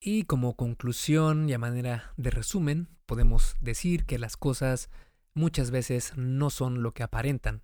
Y 0.00 0.24
como 0.24 0.56
conclusión 0.56 1.48
y 1.48 1.54
a 1.54 1.58
manera 1.58 2.12
de 2.16 2.30
resumen, 2.30 2.88
podemos 3.06 3.56
decir 3.60 4.04
que 4.04 4.18
las 4.18 4.36
cosas 4.36 4.90
muchas 5.34 5.70
veces 5.70 6.12
no 6.16 6.50
son 6.50 6.82
lo 6.82 6.92
que 6.92 7.02
aparentan. 7.02 7.62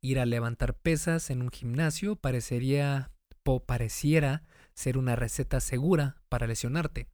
Ir 0.00 0.20
a 0.20 0.26
levantar 0.26 0.74
pesas 0.74 1.30
en 1.30 1.42
un 1.42 1.50
gimnasio 1.50 2.16
parecería 2.16 3.10
o 3.44 3.64
pareciera 3.64 4.42
ser 4.74 4.98
una 4.98 5.16
receta 5.16 5.60
segura 5.60 6.16
para 6.28 6.46
lesionarte. 6.46 7.08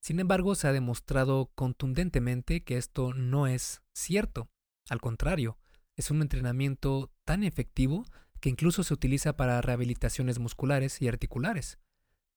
Sin 0.00 0.20
embargo, 0.20 0.54
se 0.54 0.68
ha 0.68 0.72
demostrado 0.72 1.50
contundentemente 1.54 2.64
que 2.64 2.78
esto 2.78 3.12
no 3.12 3.46
es 3.46 3.82
cierto. 3.92 4.48
Al 4.88 5.00
contrario, 5.00 5.58
es 5.96 6.10
un 6.10 6.22
entrenamiento 6.22 7.12
tan 7.24 7.44
efectivo 7.44 8.04
que 8.40 8.48
incluso 8.48 8.84
se 8.84 8.94
utiliza 8.94 9.36
para 9.36 9.60
rehabilitaciones 9.60 10.38
musculares 10.38 11.02
y 11.02 11.08
articulares. 11.08 11.78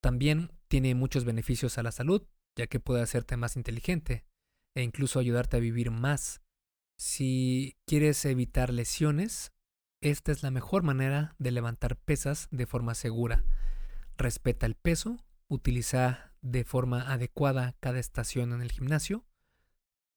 También 0.01 0.51
tiene 0.67 0.95
muchos 0.95 1.25
beneficios 1.25 1.77
a 1.77 1.83
la 1.83 1.91
salud, 1.91 2.25
ya 2.57 2.67
que 2.67 2.79
puede 2.79 3.01
hacerte 3.01 3.37
más 3.37 3.55
inteligente 3.55 4.25
e 4.75 4.83
incluso 4.83 5.19
ayudarte 5.19 5.57
a 5.57 5.59
vivir 5.61 5.91
más. 5.91 6.41
Si 6.97 7.77
quieres 7.85 8.23
evitar 8.25 8.73
lesiones, 8.73 9.51
esta 10.01 10.31
es 10.31 10.43
la 10.43 10.51
mejor 10.51 10.83
manera 10.83 11.35
de 11.37 11.51
levantar 11.51 11.97
pesas 11.97 12.47
de 12.51 12.65
forma 12.65 12.95
segura 12.95 13.43
respeta 14.21 14.65
el 14.65 14.75
peso, 14.75 15.17
utiliza 15.47 16.31
de 16.41 16.63
forma 16.63 17.11
adecuada 17.11 17.75
cada 17.79 17.99
estación 17.99 18.53
en 18.53 18.61
el 18.61 18.71
gimnasio, 18.71 19.25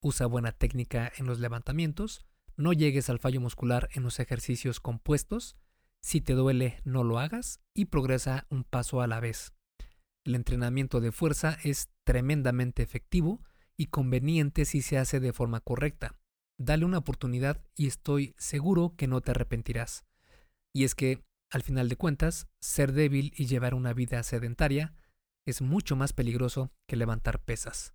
usa 0.05 0.27
buena 0.27 0.53
técnica 0.53 1.11
en 1.17 1.27
los 1.27 1.41
levantamientos, 1.41 2.27
no 2.57 2.75
llegues 2.75 3.09
al 3.09 3.19
fallo 3.19 3.41
muscular 3.41 3.89
en 3.95 4.03
los 4.03 4.21
ejercicios 4.21 4.79
compuestos, 4.79 5.57
si 6.03 6.21
te 6.21 6.35
duele 6.35 6.79
no 6.85 7.03
lo 7.03 7.19
hagas 7.19 7.61
y 7.73 7.87
progresa 7.87 8.47
un 8.51 8.65
paso 8.65 9.01
a 9.01 9.07
la 9.07 9.19
vez. 9.19 9.55
El 10.25 10.35
entrenamiento 10.35 11.01
de 11.01 11.11
fuerza 11.11 11.59
es 11.65 11.89
tremendamente 12.05 12.83
efectivo 12.83 13.43
y 13.79 13.87
conveniente 13.87 14.67
si 14.67 14.83
se 14.83 14.99
hace 14.99 15.21
de 15.21 15.33
forma 15.33 15.61
correcta. 15.61 16.15
dale 16.57 16.85
una 16.85 16.99
oportunidad 16.99 17.65
y 17.75 17.89
estoy 17.89 18.35
seguro 18.39 18.95
que 18.97 19.09
no 19.09 19.21
te 19.23 19.33
arrepentirás. 19.33 20.05
Y 20.73 20.85
es 20.85 20.95
que, 20.95 21.25
al 21.51 21.63
final 21.63 21.89
de 21.89 21.97
cuentas, 21.97 22.47
ser 22.61 22.93
débil 22.93 23.33
y 23.37 23.47
llevar 23.47 23.75
una 23.75 23.93
vida 23.93 24.23
sedentaria 24.23 24.95
es 25.47 25.63
mucho 25.63 25.97
más 25.97 26.13
peligroso 26.13 26.71
que 26.87 26.95
levantar 26.95 27.43
pesas. 27.43 27.95